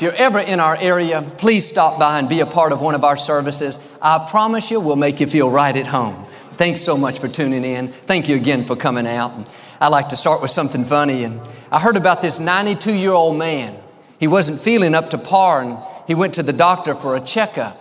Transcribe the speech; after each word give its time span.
If 0.00 0.04
you're 0.04 0.14
ever 0.14 0.38
in 0.38 0.60
our 0.60 0.78
area, 0.78 1.20
please 1.36 1.68
stop 1.68 1.98
by 1.98 2.18
and 2.18 2.26
be 2.26 2.40
a 2.40 2.46
part 2.46 2.72
of 2.72 2.80
one 2.80 2.94
of 2.94 3.04
our 3.04 3.18
services. 3.18 3.78
I 4.00 4.26
promise 4.30 4.70
you, 4.70 4.80
we'll 4.80 4.96
make 4.96 5.20
you 5.20 5.26
feel 5.26 5.50
right 5.50 5.76
at 5.76 5.86
home. 5.86 6.24
Thanks 6.52 6.80
so 6.80 6.96
much 6.96 7.18
for 7.18 7.28
tuning 7.28 7.64
in. 7.64 7.88
Thank 7.88 8.26
you 8.26 8.36
again 8.36 8.64
for 8.64 8.76
coming 8.76 9.06
out. 9.06 9.34
I 9.78 9.88
like 9.88 10.08
to 10.08 10.16
start 10.16 10.40
with 10.40 10.52
something 10.52 10.86
funny. 10.86 11.24
And 11.24 11.46
I 11.70 11.78
heard 11.78 11.98
about 11.98 12.22
this 12.22 12.40
92 12.40 12.94
year 12.94 13.10
old 13.10 13.36
man. 13.36 13.78
He 14.18 14.26
wasn't 14.26 14.58
feeling 14.58 14.94
up 14.94 15.10
to 15.10 15.18
par 15.18 15.60
and 15.60 15.76
he 16.06 16.14
went 16.14 16.32
to 16.32 16.42
the 16.42 16.54
doctor 16.54 16.94
for 16.94 17.14
a 17.14 17.20
checkup. 17.20 17.76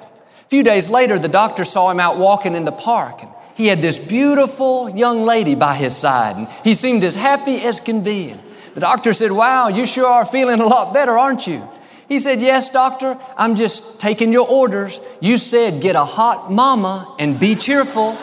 A 0.45 0.49
few 0.49 0.61
days 0.61 0.89
later, 0.89 1.17
the 1.17 1.29
doctor 1.29 1.63
saw 1.63 1.89
him 1.89 2.01
out 2.01 2.17
walking 2.17 2.53
in 2.53 2.65
the 2.65 2.73
park. 2.73 3.21
And 3.21 3.31
he 3.55 3.67
had 3.67 3.79
this 3.79 3.97
beautiful 3.97 4.89
young 4.89 5.21
lady 5.21 5.55
by 5.55 5.75
his 5.75 5.95
side, 5.95 6.35
and 6.35 6.49
he 6.65 6.73
seemed 6.73 7.05
as 7.05 7.15
happy 7.15 7.61
as 7.61 7.79
can 7.79 8.03
be. 8.03 8.35
The 8.73 8.81
doctor 8.81 9.13
said, 9.13 9.31
Wow, 9.31 9.69
you 9.69 9.85
sure 9.85 10.05
are 10.05 10.25
feeling 10.25 10.59
a 10.59 10.65
lot 10.65 10.93
better, 10.93 11.17
aren't 11.17 11.47
you? 11.47 11.65
He 12.09 12.19
said, 12.19 12.41
Yes, 12.41 12.71
doctor, 12.71 13.17
I'm 13.37 13.55
just 13.55 14.01
taking 14.01 14.33
your 14.33 14.49
orders. 14.49 14.99
You 15.21 15.37
said 15.37 15.81
get 15.81 15.95
a 15.95 16.03
hot 16.03 16.51
mama 16.51 17.15
and 17.19 17.39
be 17.39 17.55
cheerful. 17.55 18.17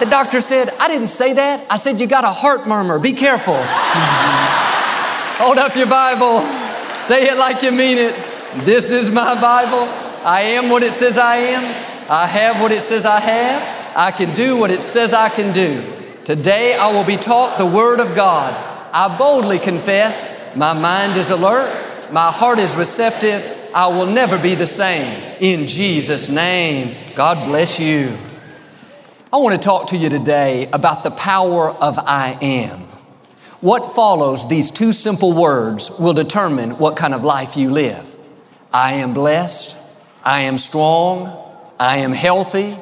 The 0.00 0.06
doctor 0.06 0.40
said, 0.40 0.70
I 0.80 0.88
didn't 0.88 1.08
say 1.08 1.34
that. 1.34 1.66
I 1.70 1.76
said 1.76 2.00
you 2.00 2.06
got 2.06 2.24
a 2.24 2.30
heart 2.30 2.66
murmur. 2.66 2.98
Be 2.98 3.12
careful. 3.12 3.56
Hold 5.38 5.58
up 5.58 5.76
your 5.76 5.86
Bible. 5.86 6.40
Say 7.02 7.28
it 7.28 7.38
like 7.38 7.62
you 7.62 7.72
mean 7.72 7.98
it. 7.98 8.14
This 8.64 8.90
is 8.90 9.10
my 9.10 9.38
Bible. 9.40 9.86
I 10.24 10.40
am 10.56 10.70
what 10.70 10.82
it 10.82 10.92
says 10.92 11.18
I 11.18 11.36
am. 11.36 11.62
I 12.10 12.26
have 12.26 12.60
what 12.60 12.72
it 12.72 12.80
says 12.80 13.04
I 13.04 13.20
have. 13.20 13.96
I 13.96 14.10
can 14.10 14.34
do 14.34 14.58
what 14.58 14.70
it 14.70 14.82
says 14.82 15.12
I 15.12 15.28
can 15.28 15.52
do. 15.52 15.82
Today 16.24 16.74
I 16.74 16.90
will 16.90 17.04
be 17.04 17.16
taught 17.16 17.58
the 17.58 17.66
Word 17.66 18.00
of 18.00 18.14
God. 18.14 18.54
I 18.92 19.16
boldly 19.16 19.58
confess 19.58 20.56
my 20.56 20.72
mind 20.72 21.16
is 21.16 21.30
alert, 21.30 21.70
my 22.12 22.30
heart 22.30 22.58
is 22.58 22.76
receptive. 22.76 23.70
I 23.74 23.88
will 23.88 24.06
never 24.06 24.38
be 24.38 24.54
the 24.54 24.66
same. 24.66 25.36
In 25.40 25.66
Jesus' 25.66 26.28
name, 26.28 26.96
God 27.14 27.46
bless 27.46 27.78
you. 27.78 28.16
I 29.32 29.38
want 29.38 29.54
to 29.54 29.60
talk 29.60 29.88
to 29.88 29.96
you 29.96 30.08
today 30.08 30.68
about 30.72 31.02
the 31.02 31.10
power 31.10 31.70
of 31.70 31.98
I 31.98 32.38
am. 32.40 32.80
What 33.60 33.92
follows 33.92 34.48
these 34.48 34.70
two 34.70 34.92
simple 34.92 35.32
words 35.32 35.90
will 35.98 36.12
determine 36.12 36.78
what 36.78 36.96
kind 36.96 37.12
of 37.12 37.24
life 37.24 37.56
you 37.56 37.70
live. 37.70 38.14
I 38.72 38.94
am 38.94 39.12
blessed, 39.12 39.76
I 40.24 40.42
am 40.42 40.58
strong, 40.58 41.36
I 41.80 41.98
am 41.98 42.12
healthy, 42.12 42.78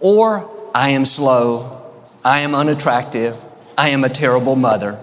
or 0.00 0.50
I 0.74 0.90
am 0.90 1.04
slow, 1.04 1.92
I 2.24 2.40
am 2.40 2.54
unattractive, 2.54 3.40
I 3.78 3.90
am 3.90 4.02
a 4.02 4.08
terrible 4.08 4.56
mother. 4.56 4.98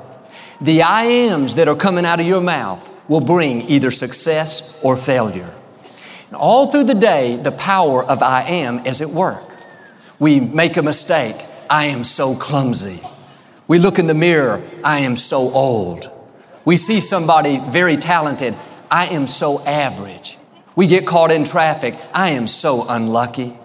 The 0.60 0.82
I 0.82 1.06
ams 1.06 1.56
that 1.56 1.68
are 1.68 1.76
coming 1.76 2.06
out 2.06 2.20
of 2.20 2.28
your 2.28 2.42
mouth 2.42 2.91
will 3.12 3.20
bring 3.20 3.64
either 3.64 3.92
success 3.92 4.80
or 4.82 4.96
failure. 4.96 5.54
And 6.28 6.38
all 6.38 6.72
through 6.72 6.86
the 6.86 6.94
day, 6.94 7.36
the 7.36 7.52
power 7.52 8.06
of 8.06 8.24
I 8.24 8.44
am 8.44 8.86
is 8.86 9.02
at 9.02 9.10
work. 9.10 9.58
We 10.18 10.40
make 10.40 10.78
a 10.78 10.82
mistake, 10.82 11.36
I 11.70 11.88
am 11.88 12.06
so 12.06 12.36
clumsy. 12.36 13.02
We 13.68 13.80
look 13.80 14.00
in 14.00 14.08
the 14.08 14.14
mirror, 14.14 14.64
I 14.82 15.00
am 15.00 15.18
so 15.18 15.40
old. 15.40 16.10
We 16.64 16.78
see 16.78 17.02
somebody 17.02 17.58
very 17.58 17.98
talented, 17.98 18.56
I 18.90 19.08
am 19.08 19.28
so 19.28 19.62
average. 19.66 20.38
We 20.78 20.88
get 20.88 21.06
caught 21.06 21.34
in 21.34 21.44
traffic, 21.44 21.96
I 22.14 22.30
am 22.30 22.48
so 22.48 22.88
unlucky. 22.88 23.58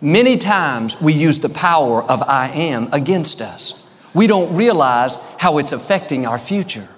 Many 0.00 0.36
times 0.36 1.00
we 1.00 1.12
use 1.12 1.38
the 1.38 1.48
power 1.48 2.02
of 2.02 2.24
I 2.24 2.48
am 2.48 2.88
against 2.92 3.40
us. 3.40 3.86
We 4.14 4.26
don't 4.26 4.56
realize 4.56 5.16
how 5.38 5.58
it's 5.58 5.70
affecting 5.70 6.26
our 6.26 6.40
future. 6.40 6.88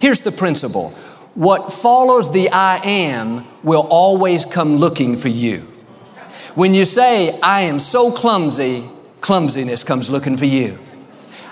Here's 0.00 0.20
the 0.20 0.32
principle 0.32 0.94
what 1.34 1.72
follows 1.72 2.30
the 2.32 2.48
I 2.50 2.76
am 2.84 3.44
will 3.62 3.86
always 3.90 4.44
come 4.44 4.76
looking 4.76 5.16
for 5.16 5.28
you. 5.28 5.60
When 6.54 6.74
you 6.74 6.84
say, 6.84 7.38
I 7.40 7.62
am 7.62 7.80
so 7.80 8.12
clumsy, 8.12 8.88
clumsiness 9.20 9.82
comes 9.82 10.08
looking 10.08 10.36
for 10.36 10.44
you. 10.44 10.78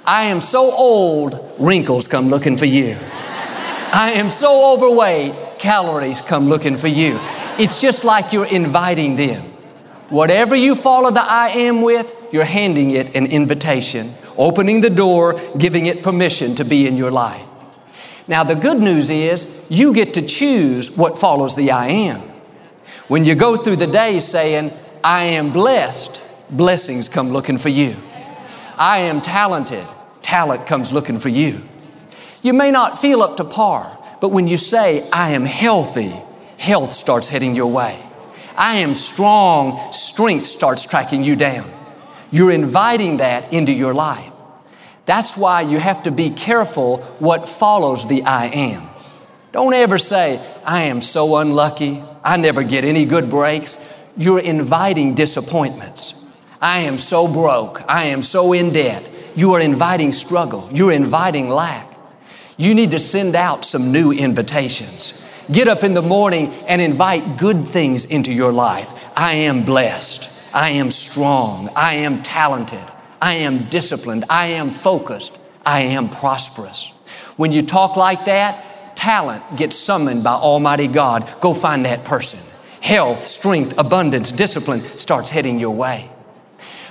I 0.04 0.25
am 0.25 0.41
so 0.41 0.72
old, 0.72 1.54
wrinkles 1.59 2.06
come 2.06 2.28
looking 2.28 2.56
for 2.56 2.66
you. 2.66 2.97
I 3.94 4.12
am 4.16 4.31
so 4.31 4.75
overweight, 4.75 5.34
calories 5.59 6.20
come 6.20 6.49
looking 6.49 6.76
for 6.76 6.88
you. 6.88 7.19
It's 7.59 7.81
just 7.81 8.04
like 8.04 8.32
you're 8.32 8.47
inviting 8.47 9.16
them. 9.16 9.43
Whatever 10.09 10.54
you 10.54 10.75
follow 10.75 11.10
the 11.10 11.22
I 11.22 11.49
am 11.49 11.82
with, 11.82 12.14
you're 12.32 12.44
handing 12.44 12.93
it 12.93 13.16
an 13.16 13.26
invitation, 13.26 14.14
opening 14.38 14.81
the 14.81 14.91
door, 14.91 15.41
giving 15.59 15.87
it 15.87 16.03
permission 16.03 16.54
to 16.56 16.64
be 16.64 16.87
in 16.87 16.97
your 16.97 17.10
life. 17.10 17.47
Now, 18.28 18.44
the 18.44 18.55
good 18.55 18.78
news 18.78 19.10
is 19.10 19.60
you 19.69 19.93
get 19.93 20.15
to 20.15 20.22
choose 20.22 20.97
what 20.97 21.19
follows 21.19 21.56
the 21.56 21.72
I 21.72 21.88
am. 21.88 22.21
When 23.09 23.25
you 23.25 23.34
go 23.34 23.56
through 23.56 23.77
the 23.77 23.87
day 23.87 24.21
saying, 24.21 24.71
I 25.03 25.25
am 25.25 25.53
blessed, 25.53 26.22
blessings 26.50 27.09
come 27.09 27.31
looking 27.31 27.59
for 27.59 27.69
you. 27.69 27.97
I 28.78 28.99
am 28.99 29.21
talented, 29.21 29.84
talent 30.22 30.66
comes 30.66 30.93
looking 30.93 31.19
for 31.19 31.28
you. 31.28 31.61
You 32.43 32.53
may 32.53 32.71
not 32.71 33.00
feel 33.00 33.22
up 33.22 33.37
to 33.37 33.44
par, 33.44 33.99
but 34.21 34.31
when 34.31 34.49
you 34.49 34.56
say, 34.56 35.09
I 35.12 35.32
am 35.32 35.44
healthy, 35.44 36.12
health 36.59 36.93
starts 36.93 37.28
heading 37.28 37.55
your 37.55 37.71
way. 37.71 38.00
I 38.56 38.77
am 38.77 38.94
strong, 38.94 39.93
strength 39.93 40.44
starts 40.44 40.87
tracking 40.87 41.25
you 41.25 41.37
down. 41.37 41.71
You're 42.31 42.53
inviting 42.53 43.19
that 43.19 43.53
into 43.53 43.72
your 43.72 43.93
life. 43.93 44.31
That's 45.05 45.37
why 45.37 45.63
you 45.63 45.79
have 45.79 46.05
to 46.05 46.11
be 46.11 46.31
careful 46.31 46.99
what 47.19 47.49
follows 47.49 48.07
the 48.07 48.23
I 48.23 48.47
am. 48.47 48.89
Don't 49.53 49.75
ever 49.75 49.99
say, 49.99 50.41
I 50.65 50.85
am 50.85 51.01
so 51.01 51.37
unlucky. 51.37 52.03
I 52.25 52.37
never 52.37 52.63
get 52.63 52.85
any 52.85 53.05
good 53.05 53.29
breaks. 53.29 53.79
You're 54.17 54.41
inviting 54.41 55.15
disappointments. 55.15 56.25
I 56.61 56.81
am 56.81 56.99
so 56.99 57.27
broke. 57.27 57.83
I 57.89 58.05
am 58.05 58.23
so 58.23 58.53
in 58.53 58.73
debt. 58.73 59.09
You 59.35 59.53
are 59.55 59.61
inviting 59.61 60.12
struggle. 60.12 60.69
You're 60.73 60.93
inviting 60.93 61.49
lack. 61.49 61.89
You 62.57 62.75
need 62.75 62.93
to 62.93 63.01
send 63.01 63.35
out 63.35 63.65
some 63.65 63.93
new 63.93 64.12
invitations. 64.12 65.21
Get 65.51 65.69
up 65.69 65.83
in 65.83 65.95
the 65.95 66.03
morning 66.03 66.53
and 66.69 66.81
invite 66.81 67.39
good 67.39 67.67
things 67.67 68.05
into 68.05 68.33
your 68.33 68.53
life. 68.53 68.93
I 69.17 69.35
am 69.35 69.65
blessed. 69.65 70.31
I 70.55 70.71
am 70.71 70.91
strong. 70.91 71.69
I 71.75 71.95
am 71.95 72.23
talented. 72.23 72.85
I 73.22 73.34
am 73.34 73.66
disciplined. 73.66 74.25
I 74.28 74.47
am 74.49 74.72
focused. 74.72 75.38
I 75.65 75.83
am 75.83 76.09
prosperous. 76.09 76.93
When 77.37 77.53
you 77.53 77.62
talk 77.62 77.97
like 77.97 78.25
that, 78.25 78.97
talent 78.97 79.56
gets 79.56 79.77
summoned 79.77 80.25
by 80.25 80.33
Almighty 80.33 80.88
God. 80.88 81.32
Go 81.41 81.55
find 81.55 81.87
that 81.87 82.05
person. 82.05 82.41
Health, 82.82 83.22
strength, 83.22 83.78
abundance, 83.78 84.32
discipline 84.32 84.82
starts 84.99 85.31
heading 85.31 85.61
your 85.61 85.71
way. 85.71 86.11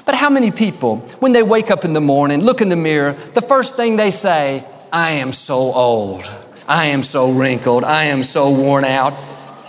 But 0.06 0.16
how 0.16 0.30
many 0.30 0.52
people, 0.52 0.97
when 1.20 1.34
they 1.34 1.44
wake 1.44 1.70
up 1.70 1.84
in 1.84 1.91
the 1.91 2.02
morning, 2.02 2.40
look 2.40 2.62
in 2.62 2.70
the 2.70 2.78
mirror, 2.78 3.12
the 3.34 3.41
first 3.41 3.75
thing 3.75 3.97
they 3.97 4.09
say, 4.09 4.64
I 4.91 5.12
am 5.12 5.34
so 5.34 5.56
old. 5.56 6.24
I 6.66 6.88
am 6.88 7.03
so 7.03 7.31
wrinkled. 7.31 7.84
I 7.84 8.06
am 8.06 8.24
so 8.24 8.52
worn 8.52 8.86
out. 8.86 9.14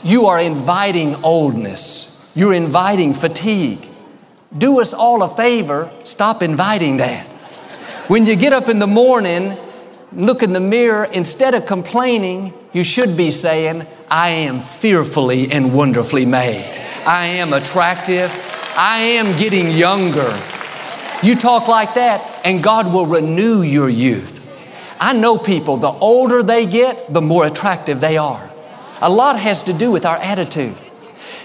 You 0.05 0.27
are 0.27 0.41
inviting 0.41 1.17
oldness. 1.25 2.33
You're 2.37 2.55
inviting 2.55 3.15
fatigue. 3.15 3.89
Do 4.57 4.81
us 4.81 4.93
all 4.93 5.23
a 5.23 5.35
favor, 5.35 5.91
stop 6.05 6.43
inviting 6.43 6.99
that. 6.99 7.27
When 8.09 8.27
you 8.27 8.37
get 8.37 8.53
up 8.53 8.69
in 8.69 8.79
the 8.79 8.87
morning, 8.87 9.57
look 10.13 10.43
in 10.43 10.53
the 10.53 10.61
mirror, 10.61 11.05
instead 11.05 11.55
of 11.55 11.65
complaining, 11.65 12.53
you 12.73 12.85
should 12.85 13.17
be 13.17 13.31
saying, 13.31 13.87
I 14.11 14.29
am 14.31 14.61
fearfully 14.61 15.51
and 15.51 15.73
wonderfully 15.73 16.27
made. 16.27 16.65
I 17.07 17.27
am 17.27 17.53
attractive. 17.53 18.31
I 18.77 18.99
am 18.99 19.39
getting 19.39 19.71
younger. 19.71 20.39
You 21.23 21.35
talk 21.35 21.69
like 21.69 21.95
that, 21.95 22.41
and 22.45 22.63
God 22.63 22.93
will 22.93 23.07
renew 23.07 23.63
your 23.63 23.89
youth. 23.89 24.41
I 25.01 25.13
know 25.13 25.39
people, 25.39 25.79
the 25.79 25.91
older 25.91 26.43
they 26.43 26.67
get, 26.67 27.13
the 27.13 27.23
more 27.23 27.47
attractive 27.47 28.01
they 28.01 28.19
are. 28.19 28.51
A 29.01 29.11
lot 29.11 29.39
has 29.39 29.63
to 29.65 29.73
do 29.73 29.91
with 29.91 30.05
our 30.05 30.17
attitude. 30.19 30.77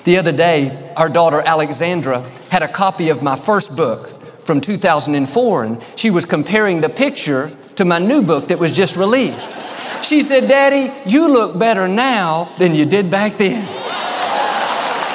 The 0.08 0.16
other 0.16 0.32
day, 0.32 0.94
our 0.96 1.10
daughter 1.10 1.42
Alexandra 1.46 2.22
had 2.50 2.64
a 2.64 2.68
copy 2.70 3.10
of 3.10 3.22
my 3.22 3.36
first 3.36 3.76
book 3.76 4.08
from 4.46 4.62
2004, 4.62 5.64
and 5.66 5.84
she 5.98 6.12
was 6.12 6.24
comparing 6.24 6.80
the 6.80 6.88
picture 6.88 7.52
to 7.76 7.84
my 7.84 8.00
new 8.00 8.22
book 8.22 8.48
that 8.48 8.58
was 8.58 8.74
just 8.74 8.96
released. 8.96 9.50
She 10.02 10.22
said, 10.22 10.48
Daddy, 10.48 10.94
you 11.06 11.28
look 11.28 11.60
better 11.60 11.90
now 11.90 12.46
than 12.58 12.74
you 12.74 12.86
did 12.86 13.12
back 13.12 13.34
then. 13.34 13.68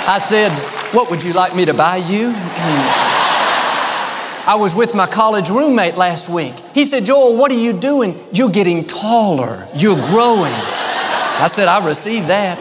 I 0.06 0.18
said, 0.18 0.52
What 0.92 1.08
would 1.08 1.22
you 1.22 1.32
like 1.32 1.56
me 1.56 1.64
to 1.64 1.72
buy 1.72 1.96
you? 1.96 2.34
I 4.44 4.58
was 4.60 4.74
with 4.74 4.94
my 4.94 5.06
college 5.06 5.48
roommate 5.48 5.96
last 5.96 6.28
week. 6.28 6.52
He 6.74 6.84
said, 6.84 7.06
Joel, 7.06 7.38
what 7.38 7.50
are 7.50 7.58
you 7.58 7.72
doing? 7.72 8.22
You're 8.30 8.50
getting 8.50 8.84
taller. 8.84 9.66
You're 9.74 9.96
growing. 10.08 10.52
I 10.52 11.48
said, 11.50 11.66
I 11.66 11.82
received 11.82 12.26
that. 12.26 12.58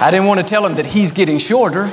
I 0.00 0.10
didn't 0.10 0.26
want 0.26 0.40
to 0.40 0.46
tell 0.46 0.64
him 0.64 0.74
that 0.74 0.86
he's 0.86 1.12
getting 1.12 1.38
shorter. 1.38 1.84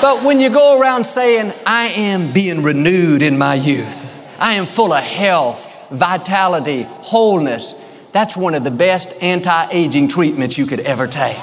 But 0.00 0.22
when 0.22 0.40
you 0.40 0.50
go 0.50 0.80
around 0.80 1.04
saying, 1.04 1.52
I 1.66 1.88
am 1.88 2.32
being 2.32 2.62
renewed 2.62 3.22
in 3.22 3.38
my 3.38 3.54
youth, 3.54 4.14
I 4.38 4.54
am 4.54 4.66
full 4.66 4.92
of 4.92 5.02
health, 5.02 5.68
vitality, 5.90 6.82
wholeness, 6.82 7.74
that's 8.12 8.34
one 8.34 8.54
of 8.54 8.64
the 8.64 8.70
best 8.70 9.12
anti 9.22 9.68
aging 9.70 10.08
treatments 10.08 10.56
you 10.56 10.64
could 10.64 10.80
ever 10.80 11.06
take. 11.06 11.36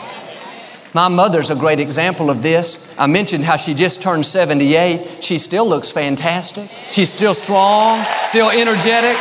My 0.96 1.08
mother's 1.08 1.52
a 1.52 1.56
great 1.56 1.80
example 1.80 2.32
of 2.32 2.42
this. 2.42 2.96
I 2.98 3.06
mentioned 3.06 3.44
how 3.44 3.56
she 3.56 3.76
just 3.76 4.02
turned 4.02 4.26
78. 4.26 5.24
She 5.24 5.38
still 5.38 5.68
looks 5.68 5.92
fantastic. 5.92 6.70
She's 6.92 7.14
still 7.14 7.36
strong, 7.36 8.04
still 8.24 8.50
energetic, 8.50 9.16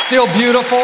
still 0.00 0.26
beautiful. 0.34 0.82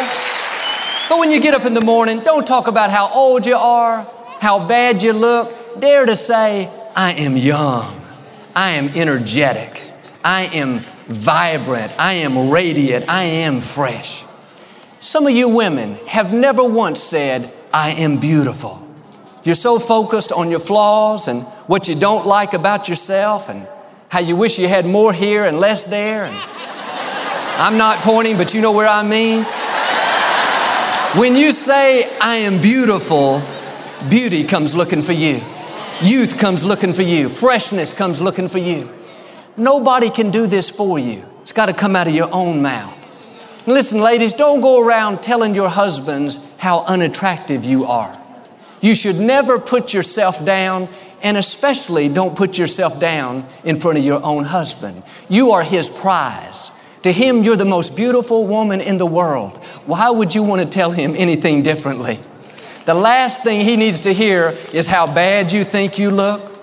But 1.08 1.18
when 1.18 1.30
you 1.30 1.40
get 1.40 1.54
up 1.54 1.64
in 1.64 1.74
the 1.74 1.80
morning, 1.80 2.20
don't 2.20 2.46
talk 2.46 2.68
about 2.68 2.90
how 2.90 3.08
old 3.12 3.44
you 3.44 3.56
are, 3.56 4.06
how 4.42 4.66
bad 4.66 5.04
you 5.04 5.12
look. 5.12 5.78
Dare 5.78 6.04
to 6.04 6.16
say, 6.16 6.68
I 6.96 7.12
am 7.12 7.36
young. 7.36 8.02
I 8.56 8.70
am 8.70 8.88
energetic. 8.88 9.88
I 10.24 10.46
am 10.46 10.80
vibrant. 11.06 11.92
I 11.96 12.14
am 12.14 12.50
radiant. 12.50 13.08
I 13.08 13.22
am 13.22 13.60
fresh. 13.60 14.24
Some 14.98 15.28
of 15.28 15.32
you 15.32 15.48
women 15.48 15.94
have 16.08 16.34
never 16.34 16.64
once 16.64 17.00
said, 17.00 17.52
I 17.72 17.90
am 17.90 18.18
beautiful. 18.18 18.84
You're 19.44 19.54
so 19.54 19.78
focused 19.78 20.32
on 20.32 20.50
your 20.50 20.58
flaws 20.58 21.28
and 21.28 21.44
what 21.68 21.86
you 21.86 21.94
don't 21.94 22.26
like 22.26 22.52
about 22.52 22.88
yourself 22.88 23.48
and 23.48 23.68
how 24.08 24.18
you 24.18 24.34
wish 24.34 24.58
you 24.58 24.66
had 24.66 24.86
more 24.86 25.12
here 25.12 25.44
and 25.44 25.60
less 25.60 25.84
there. 25.84 26.24
And 26.24 26.36
I'm 27.60 27.78
not 27.78 27.98
pointing, 27.98 28.36
but 28.36 28.54
you 28.54 28.60
know 28.60 28.72
where 28.72 28.88
I 28.88 29.04
mean. 29.04 29.44
When 31.20 31.36
you 31.36 31.52
say, 31.52 32.18
I 32.18 32.38
am 32.38 32.60
beautiful, 32.60 33.40
beauty 34.08 34.44
comes 34.44 34.74
looking 34.74 35.02
for 35.02 35.12
you. 35.12 35.40
Youth 36.02 36.38
comes 36.38 36.64
looking 36.64 36.92
for 36.92 37.02
you. 37.02 37.28
Freshness 37.28 37.92
comes 37.92 38.20
looking 38.20 38.48
for 38.48 38.58
you. 38.58 38.90
Nobody 39.56 40.10
can 40.10 40.30
do 40.30 40.46
this 40.46 40.70
for 40.70 40.98
you. 40.98 41.24
It's 41.42 41.52
got 41.52 41.66
to 41.66 41.74
come 41.74 41.94
out 41.94 42.08
of 42.08 42.14
your 42.14 42.32
own 42.32 42.62
mouth. 42.62 42.98
listen, 43.66 44.00
ladies, 44.00 44.32
don't 44.32 44.60
go 44.60 44.84
around 44.84 45.22
telling 45.22 45.54
your 45.54 45.68
husbands 45.68 46.38
how 46.58 46.84
unattractive 46.84 47.64
you 47.64 47.84
are. 47.84 48.18
You 48.80 48.94
should 48.94 49.16
never 49.16 49.58
put 49.58 49.94
yourself 49.94 50.44
down, 50.44 50.88
and 51.22 51.36
especially 51.36 52.08
don't 52.08 52.36
put 52.36 52.58
yourself 52.58 52.98
down 52.98 53.46
in 53.62 53.78
front 53.78 53.98
of 53.98 54.04
your 54.04 54.22
own 54.24 54.44
husband. 54.44 55.02
You 55.28 55.52
are 55.52 55.62
his 55.62 55.88
prize. 55.88 56.72
To 57.02 57.12
him, 57.12 57.42
you're 57.42 57.56
the 57.56 57.64
most 57.64 57.96
beautiful 57.96 58.46
woman 58.46 58.80
in 58.80 58.96
the 58.96 59.06
world. 59.06 59.56
Why 59.86 60.10
would 60.10 60.34
you 60.34 60.42
want 60.42 60.62
to 60.62 60.66
tell 60.68 60.90
him 60.90 61.14
anything 61.16 61.62
differently? 61.62 62.20
The 62.84 62.94
last 62.94 63.44
thing 63.44 63.60
he 63.60 63.76
needs 63.76 64.02
to 64.02 64.12
hear 64.12 64.56
is 64.72 64.88
how 64.88 65.12
bad 65.12 65.52
you 65.52 65.62
think 65.62 65.98
you 65.98 66.10
look. 66.10 66.58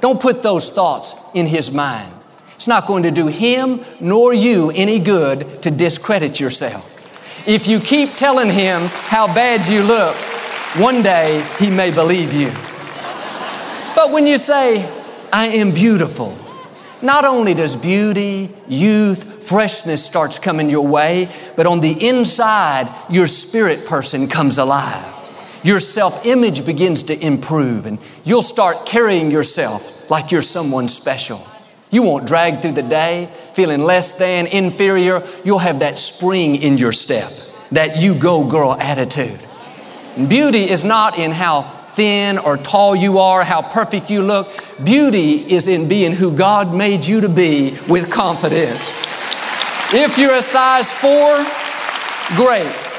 Don't 0.00 0.20
put 0.20 0.42
those 0.42 0.70
thoughts 0.70 1.14
in 1.34 1.46
his 1.46 1.70
mind. 1.70 2.12
It's 2.54 2.66
not 2.66 2.86
going 2.86 3.04
to 3.04 3.10
do 3.10 3.28
him 3.28 3.84
nor 4.00 4.34
you 4.34 4.70
any 4.74 4.98
good 4.98 5.62
to 5.62 5.70
discredit 5.70 6.40
yourself. 6.40 6.86
If 7.46 7.68
you 7.68 7.80
keep 7.80 8.14
telling 8.14 8.50
him 8.50 8.82
how 8.86 9.26
bad 9.32 9.68
you 9.68 9.82
look, 9.82 10.16
one 10.76 11.02
day 11.02 11.46
he 11.58 11.70
may 11.70 11.90
believe 11.90 12.34
you. 12.34 12.50
But 13.94 14.10
when 14.10 14.26
you 14.26 14.38
say, 14.38 14.88
I 15.32 15.46
am 15.46 15.72
beautiful, 15.72 16.36
not 17.00 17.24
only 17.24 17.54
does 17.54 17.76
beauty, 17.76 18.52
youth, 18.68 19.42
freshness 19.42 20.04
starts 20.04 20.38
coming 20.38 20.68
your 20.68 20.86
way, 20.86 21.28
but 21.56 21.66
on 21.66 21.80
the 21.80 22.06
inside, 22.08 22.92
your 23.08 23.26
spirit 23.26 23.86
person 23.86 24.28
comes 24.28 24.58
alive. 24.58 25.19
Your 25.62 25.80
self 25.80 26.24
image 26.24 26.64
begins 26.64 27.02
to 27.04 27.26
improve, 27.26 27.86
and 27.86 27.98
you'll 28.24 28.42
start 28.42 28.86
carrying 28.86 29.30
yourself 29.30 30.10
like 30.10 30.32
you're 30.32 30.42
someone 30.42 30.88
special. 30.88 31.46
You 31.90 32.02
won't 32.02 32.26
drag 32.26 32.60
through 32.60 32.72
the 32.72 32.82
day 32.82 33.28
feeling 33.54 33.82
less 33.82 34.12
than, 34.12 34.46
inferior. 34.46 35.26
You'll 35.44 35.58
have 35.58 35.80
that 35.80 35.98
spring 35.98 36.56
in 36.56 36.78
your 36.78 36.92
step, 36.92 37.30
that 37.72 38.00
you 38.00 38.14
go 38.14 38.44
girl 38.44 38.74
attitude. 38.74 39.38
Beauty 40.28 40.70
is 40.70 40.84
not 40.84 41.18
in 41.18 41.30
how 41.30 41.62
thin 41.94 42.38
or 42.38 42.56
tall 42.56 42.96
you 42.96 43.18
are, 43.18 43.44
how 43.44 43.60
perfect 43.60 44.10
you 44.10 44.22
look. 44.22 44.48
Beauty 44.82 45.52
is 45.52 45.68
in 45.68 45.88
being 45.88 46.12
who 46.12 46.34
God 46.34 46.74
made 46.74 47.04
you 47.04 47.20
to 47.20 47.28
be 47.28 47.76
with 47.88 48.10
confidence. 48.10 48.90
If 49.92 50.16
you're 50.16 50.36
a 50.36 50.42
size 50.42 50.90
4, 50.90 51.44
great. 52.36 52.89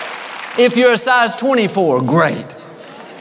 If 0.57 0.77
you're 0.77 0.93
a 0.93 0.97
size 0.97 1.35
24, 1.35 2.01
great. 2.03 2.45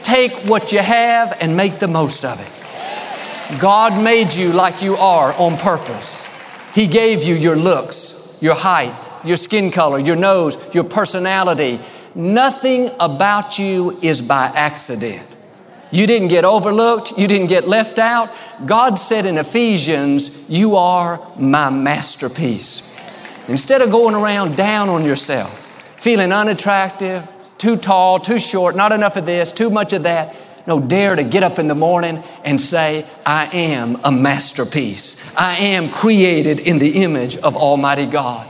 Take 0.03 0.33
what 0.45 0.71
you 0.71 0.79
have 0.79 1.37
and 1.39 1.55
make 1.55 1.79
the 1.79 1.87
most 1.87 2.25
of 2.25 2.39
it. 2.39 3.59
God 3.59 4.01
made 4.01 4.33
you 4.33 4.53
like 4.53 4.81
you 4.81 4.95
are 4.95 5.33
on 5.33 5.57
purpose. 5.57 6.27
He 6.73 6.87
gave 6.87 7.23
you 7.23 7.35
your 7.35 7.55
looks, 7.55 8.39
your 8.41 8.55
height, 8.55 8.95
your 9.25 9.37
skin 9.37 9.71
color, 9.71 9.99
your 9.99 10.15
nose, 10.15 10.57
your 10.73 10.83
personality, 10.85 11.79
Nothing 12.13 12.91
about 12.99 13.57
you 13.57 13.97
is 14.01 14.21
by 14.21 14.47
accident. 14.47 15.25
You 15.91 16.07
didn't 16.07 16.27
get 16.27 16.43
overlooked. 16.43 17.17
You 17.17 17.27
didn't 17.27 17.47
get 17.47 17.67
left 17.67 17.99
out. 17.99 18.29
God 18.65 18.95
said 18.99 19.25
in 19.25 19.37
Ephesians, 19.37 20.49
You 20.49 20.75
are 20.75 21.21
my 21.39 21.69
masterpiece. 21.69 22.87
Instead 23.47 23.81
of 23.81 23.91
going 23.91 24.15
around 24.15 24.55
down 24.55 24.89
on 24.89 25.05
yourself, 25.05 25.60
feeling 26.01 26.33
unattractive, 26.33 27.29
too 27.59 27.77
tall, 27.77 28.17
too 28.17 28.39
short, 28.39 28.75
not 28.75 28.91
enough 28.91 29.17
of 29.17 29.27
this, 29.27 29.51
too 29.51 29.69
much 29.69 29.93
of 29.93 30.01
that, 30.01 30.35
no, 30.65 30.79
dare 30.79 31.15
to 31.15 31.23
get 31.23 31.43
up 31.43 31.59
in 31.59 31.67
the 31.67 31.75
morning 31.75 32.23
and 32.43 32.59
say, 32.59 33.05
I 33.23 33.45
am 33.55 33.99
a 34.03 34.11
masterpiece. 34.11 35.35
I 35.35 35.57
am 35.57 35.91
created 35.91 36.59
in 36.59 36.79
the 36.79 37.03
image 37.03 37.37
of 37.37 37.55
Almighty 37.55 38.07
God. 38.07 38.47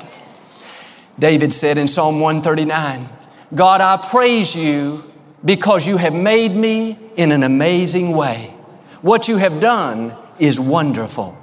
David 1.20 1.52
said 1.52 1.78
in 1.78 1.90
Psalm 1.90 2.22
139, 2.22 3.10
God, 3.54 3.82
I 3.82 3.98
praise 3.98 4.56
you 4.56 5.04
because 5.44 5.86
you 5.86 5.98
have 5.98 6.14
made 6.14 6.56
me 6.56 6.98
in 7.18 7.34
an 7.34 7.44
amazing 7.44 8.16
way. 8.16 8.54
What 9.02 9.28
you 9.28 9.36
have 9.36 9.60
done 9.60 10.16
is 10.40 10.58
wonderful. 10.58 11.38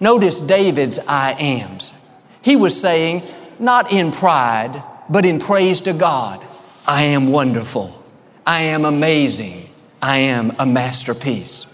Notice 0.00 0.40
David's 0.40 0.98
I 1.06 1.32
ams. 1.32 1.92
He 2.40 2.56
was 2.56 2.80
saying, 2.80 3.22
not 3.58 3.92
in 3.92 4.12
pride, 4.12 4.82
but 5.08 5.24
in 5.24 5.38
praise 5.38 5.80
to 5.82 5.92
God, 5.92 6.44
I 6.86 7.02
am 7.02 7.28
wonderful. 7.28 8.02
I 8.46 8.62
am 8.62 8.84
amazing. 8.84 9.68
I 10.00 10.18
am 10.18 10.54
a 10.58 10.66
masterpiece. 10.66 11.66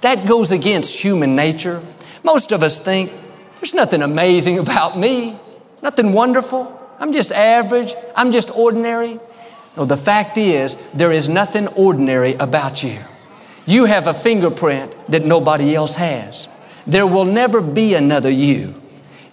That 0.00 0.26
goes 0.26 0.52
against 0.52 0.94
human 0.94 1.36
nature. 1.36 1.82
Most 2.24 2.52
of 2.52 2.62
us 2.62 2.82
think, 2.82 3.12
there's 3.56 3.74
nothing 3.74 4.02
amazing 4.02 4.58
about 4.66 4.98
me, 4.98 5.38
nothing 5.82 6.12
wonderful. 6.12 6.74
I'm 6.98 7.12
just 7.12 7.32
average. 7.32 7.94
I'm 8.16 8.32
just 8.32 8.50
ordinary. 8.56 9.20
No, 9.76 9.84
the 9.84 9.96
fact 9.96 10.36
is, 10.36 10.74
there 10.92 11.12
is 11.12 11.28
nothing 11.28 11.68
ordinary 11.68 12.34
about 12.34 12.82
you. 12.82 12.98
You 13.66 13.84
have 13.84 14.06
a 14.06 14.14
fingerprint 14.14 14.92
that 15.06 15.24
nobody 15.24 15.74
else 15.74 15.94
has. 15.94 16.48
There 16.86 17.06
will 17.06 17.24
never 17.24 17.60
be 17.60 17.94
another 17.94 18.30
you. 18.30 18.74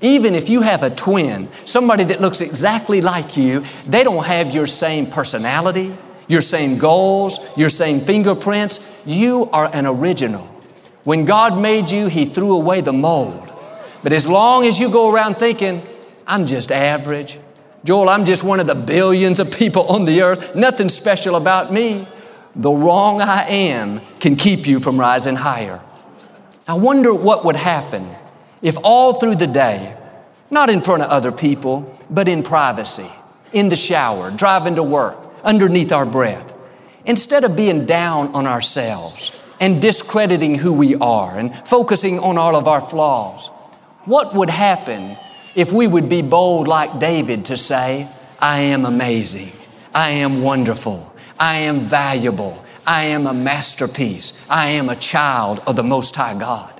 Even 0.01 0.35
if 0.35 0.49
you 0.49 0.61
have 0.61 0.83
a 0.83 0.89
twin, 0.89 1.49
somebody 1.65 2.03
that 2.05 2.21
looks 2.21 2.41
exactly 2.41 3.01
like 3.01 3.37
you, 3.37 3.63
they 3.87 4.03
don't 4.03 4.25
have 4.25 4.53
your 4.53 4.67
same 4.67 5.05
personality, 5.05 5.95
your 6.27 6.41
same 6.41 6.77
goals, 6.77 7.55
your 7.57 7.69
same 7.69 7.99
fingerprints. 7.99 8.79
You 9.05 9.49
are 9.53 9.69
an 9.73 9.85
original. 9.85 10.43
When 11.03 11.25
God 11.25 11.57
made 11.57 11.91
you, 11.91 12.07
He 12.07 12.25
threw 12.25 12.55
away 12.55 12.81
the 12.81 12.93
mold. 12.93 13.51
But 14.03 14.13
as 14.13 14.27
long 14.27 14.65
as 14.65 14.79
you 14.79 14.89
go 14.89 15.13
around 15.13 15.35
thinking, 15.35 15.81
I'm 16.27 16.47
just 16.47 16.71
average, 16.71 17.39
Joel, 17.85 18.09
I'm 18.09 18.25
just 18.25 18.43
one 18.43 18.59
of 18.59 18.65
the 18.65 18.75
billions 18.75 19.39
of 19.39 19.51
people 19.51 19.87
on 19.87 20.05
the 20.05 20.23
earth. 20.23 20.55
Nothing 20.55 20.89
special 20.89 21.35
about 21.35 21.71
me. 21.71 22.07
The 22.55 22.71
wrong 22.71 23.21
I 23.21 23.47
am 23.47 24.01
can 24.19 24.35
keep 24.35 24.65
you 24.65 24.79
from 24.79 24.99
rising 24.99 25.35
higher. 25.35 25.79
I 26.67 26.73
wonder 26.73 27.13
what 27.13 27.45
would 27.45 27.55
happen 27.55 28.09
if 28.61 28.77
all 28.83 29.13
through 29.13 29.35
the 29.35 29.47
day, 29.47 29.95
not 30.49 30.69
in 30.69 30.81
front 30.81 31.03
of 31.03 31.09
other 31.09 31.31
people, 31.31 31.97
but 32.09 32.27
in 32.27 32.43
privacy, 32.43 33.09
in 33.51 33.69
the 33.69 33.75
shower, 33.75 34.31
driving 34.31 34.75
to 34.75 34.83
work, 34.83 35.17
underneath 35.43 35.91
our 35.91 36.05
breath, 36.05 36.53
instead 37.05 37.43
of 37.43 37.55
being 37.55 37.85
down 37.85 38.33
on 38.33 38.47
ourselves 38.47 39.31
and 39.59 39.81
discrediting 39.81 40.55
who 40.55 40.73
we 40.73 40.95
are 40.95 41.37
and 41.37 41.55
focusing 41.67 42.19
on 42.19 42.37
all 42.37 42.55
of 42.55 42.67
our 42.67 42.81
flaws, 42.81 43.47
what 44.05 44.33
would 44.35 44.49
happen 44.49 45.17
if 45.55 45.71
we 45.71 45.87
would 45.87 46.09
be 46.09 46.21
bold 46.21 46.67
like 46.67 46.99
David 46.99 47.45
to 47.45 47.57
say, 47.57 48.07
I 48.39 48.59
am 48.59 48.85
amazing, 48.85 49.51
I 49.93 50.09
am 50.09 50.41
wonderful, 50.41 51.13
I 51.39 51.59
am 51.59 51.79
valuable, 51.79 52.65
I 52.87 53.05
am 53.05 53.25
a 53.25 53.33
masterpiece. 53.33 54.45
I 54.49 54.69
am 54.69 54.89
a 54.89 54.95
child 54.95 55.61
of 55.65 55.75
the 55.75 55.83
Most 55.83 56.15
High 56.15 56.37
God. 56.37 56.74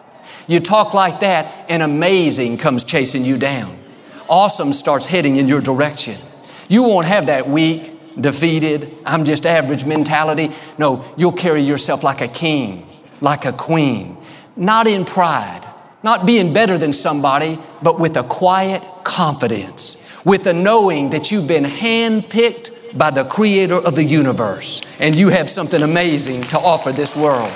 You 0.47 0.59
talk 0.59 0.93
like 0.93 1.21
that, 1.21 1.65
and 1.69 1.81
amazing 1.81 2.57
comes 2.57 2.83
chasing 2.83 3.25
you 3.25 3.37
down. 3.37 3.77
Awesome 4.29 4.73
starts 4.73 5.07
heading 5.07 5.37
in 5.37 5.47
your 5.47 5.61
direction. 5.61 6.15
You 6.67 6.83
won't 6.83 7.07
have 7.07 7.27
that 7.27 7.47
weak, 7.47 7.91
defeated, 8.19 8.95
I'm 9.05 9.25
just 9.25 9.45
average 9.45 9.85
mentality. 9.85 10.51
No, 10.77 11.05
you'll 11.17 11.33
carry 11.33 11.61
yourself 11.61 12.03
like 12.03 12.21
a 12.21 12.27
king, 12.27 12.87
like 13.21 13.45
a 13.45 13.51
queen, 13.51 14.17
not 14.55 14.87
in 14.87 15.05
pride, 15.05 15.67
not 16.03 16.25
being 16.25 16.53
better 16.53 16.77
than 16.77 16.93
somebody, 16.93 17.59
but 17.81 17.99
with 17.99 18.15
a 18.17 18.23
quiet 18.23 18.83
confidence, 19.03 19.97
with 20.23 20.47
a 20.47 20.53
knowing 20.53 21.09
that 21.09 21.31
you've 21.31 21.47
been 21.47 21.65
handpicked 21.65 22.97
by 22.97 23.11
the 23.11 23.25
creator 23.25 23.75
of 23.75 23.95
the 23.95 24.03
universe 24.03 24.81
and 24.99 25.15
you 25.15 25.29
have 25.29 25.49
something 25.49 25.81
amazing 25.81 26.41
to 26.43 26.57
offer 26.57 26.91
this 26.91 27.15
world. 27.15 27.51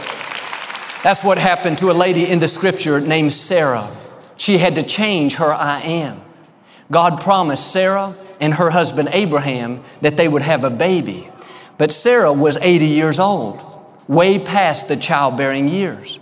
That's 1.01 1.23
what 1.23 1.37
happened 1.37 1.77
to 1.77 1.91
a 1.91 1.93
lady 1.93 2.29
in 2.29 2.39
the 2.39 2.47
scripture 2.49 2.99
named 2.99 3.31
Sarah. 3.31 3.89
She 4.35 4.57
had 4.57 4.75
to 4.75 4.83
change 4.83 5.35
her 5.35 5.53
I 5.53 5.79
am. 5.81 6.21
God 6.91 7.21
promised 7.21 7.71
Sarah 7.71 8.15
and 8.41 8.53
her 8.55 8.69
husband 8.69 9.09
Abraham 9.13 9.81
that 10.01 10.17
they 10.17 10.27
would 10.27 10.41
have 10.41 10.65
a 10.65 10.69
baby. 10.69 11.29
But 11.77 11.93
Sarah 11.93 12.33
was 12.33 12.57
80 12.57 12.85
years 12.85 13.17
old, 13.17 13.63
way 14.09 14.39
past 14.39 14.89
the 14.89 14.97
childbearing 14.97 15.69
years. 15.69 16.19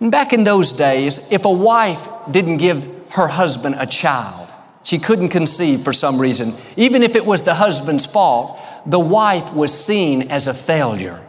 And 0.00 0.12
back 0.12 0.34
in 0.34 0.44
those 0.44 0.72
days, 0.72 1.32
if 1.32 1.46
a 1.46 1.50
wife 1.50 2.06
didn't 2.30 2.58
give 2.58 2.86
her 3.12 3.26
husband 3.26 3.76
a 3.78 3.86
child, 3.86 4.48
she 4.82 4.98
couldn't 4.98 5.30
conceive 5.30 5.80
for 5.80 5.94
some 5.94 6.20
reason, 6.20 6.52
even 6.76 7.02
if 7.02 7.16
it 7.16 7.24
was 7.24 7.40
the 7.42 7.54
husband's 7.54 8.04
fault, 8.04 8.58
the 8.84 9.00
wife 9.00 9.54
was 9.54 9.72
seen 9.72 10.30
as 10.30 10.46
a 10.46 10.54
failure. 10.54 11.24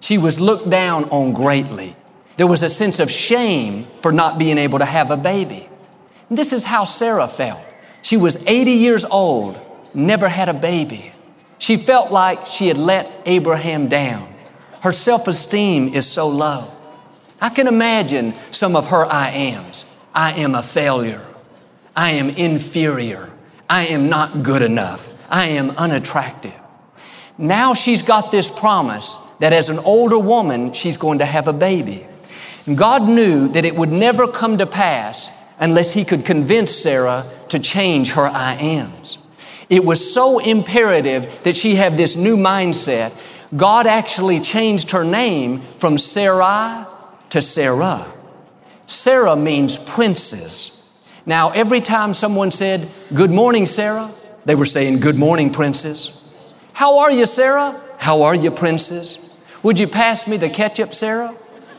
She 0.00 0.16
was 0.16 0.38
looked 0.38 0.70
down 0.70 1.04
on 1.10 1.32
greatly. 1.32 1.96
There 2.36 2.46
was 2.46 2.62
a 2.62 2.68
sense 2.68 3.00
of 3.00 3.10
shame 3.10 3.86
for 4.02 4.12
not 4.12 4.38
being 4.38 4.58
able 4.58 4.78
to 4.78 4.84
have 4.84 5.10
a 5.10 5.16
baby. 5.16 5.68
And 6.28 6.36
this 6.36 6.52
is 6.52 6.64
how 6.64 6.84
Sarah 6.84 7.28
felt. 7.28 7.62
She 8.02 8.16
was 8.16 8.46
80 8.46 8.72
years 8.72 9.04
old, 9.04 9.58
never 9.94 10.28
had 10.28 10.48
a 10.48 10.54
baby. 10.54 11.12
She 11.58 11.76
felt 11.76 12.12
like 12.12 12.46
she 12.46 12.68
had 12.68 12.76
let 12.76 13.10
Abraham 13.24 13.88
down. 13.88 14.32
Her 14.82 14.92
self 14.92 15.26
esteem 15.26 15.94
is 15.94 16.06
so 16.06 16.28
low. 16.28 16.70
I 17.40 17.48
can 17.48 17.66
imagine 17.66 18.34
some 18.50 18.76
of 18.76 18.90
her 18.90 19.04
I 19.04 19.30
ams. 19.30 19.84
I 20.14 20.32
am 20.32 20.54
a 20.54 20.62
failure. 20.62 21.26
I 21.94 22.12
am 22.12 22.30
inferior. 22.30 23.32
I 23.68 23.86
am 23.86 24.08
not 24.08 24.42
good 24.42 24.62
enough. 24.62 25.12
I 25.28 25.46
am 25.48 25.70
unattractive. 25.72 26.56
Now 27.38 27.74
she's 27.74 28.02
got 28.02 28.30
this 28.30 28.48
promise 28.48 29.18
that 29.40 29.52
as 29.52 29.68
an 29.68 29.78
older 29.80 30.18
woman, 30.18 30.72
she's 30.72 30.96
going 30.96 31.18
to 31.18 31.26
have 31.26 31.48
a 31.48 31.52
baby. 31.52 32.06
God 32.74 33.08
knew 33.08 33.48
that 33.48 33.64
it 33.64 33.76
would 33.76 33.92
never 33.92 34.26
come 34.26 34.58
to 34.58 34.66
pass 34.66 35.30
unless 35.58 35.92
He 35.92 36.04
could 36.04 36.24
convince 36.24 36.72
Sarah 36.72 37.24
to 37.48 37.58
change 37.58 38.12
her 38.12 38.26
I 38.26 38.54
ams. 38.54 39.18
It 39.68 39.84
was 39.84 40.12
so 40.12 40.38
imperative 40.38 41.42
that 41.44 41.56
she 41.56 41.76
have 41.76 41.96
this 41.96 42.16
new 42.16 42.36
mindset. 42.36 43.12
God 43.56 43.86
actually 43.86 44.40
changed 44.40 44.90
her 44.90 45.04
name 45.04 45.60
from 45.78 45.98
Sarai 45.98 46.86
to 47.30 47.40
Sarah. 47.40 48.06
Sarah 48.86 49.36
means 49.36 49.78
princess. 49.78 50.72
Now, 51.24 51.50
every 51.50 51.80
time 51.80 52.14
someone 52.14 52.50
said, 52.50 52.88
Good 53.12 53.30
morning, 53.30 53.66
Sarah, 53.66 54.10
they 54.44 54.54
were 54.54 54.66
saying, 54.66 55.00
Good 55.00 55.16
morning, 55.16 55.50
princess. 55.50 56.30
How 56.72 56.98
are 56.98 57.10
you, 57.10 57.26
Sarah? 57.26 57.80
How 57.98 58.22
are 58.22 58.34
you, 58.34 58.50
princess? 58.50 59.40
Would 59.62 59.80
you 59.80 59.88
pass 59.88 60.28
me 60.28 60.36
the 60.36 60.48
ketchup, 60.48 60.94
Sarah? 60.94 61.34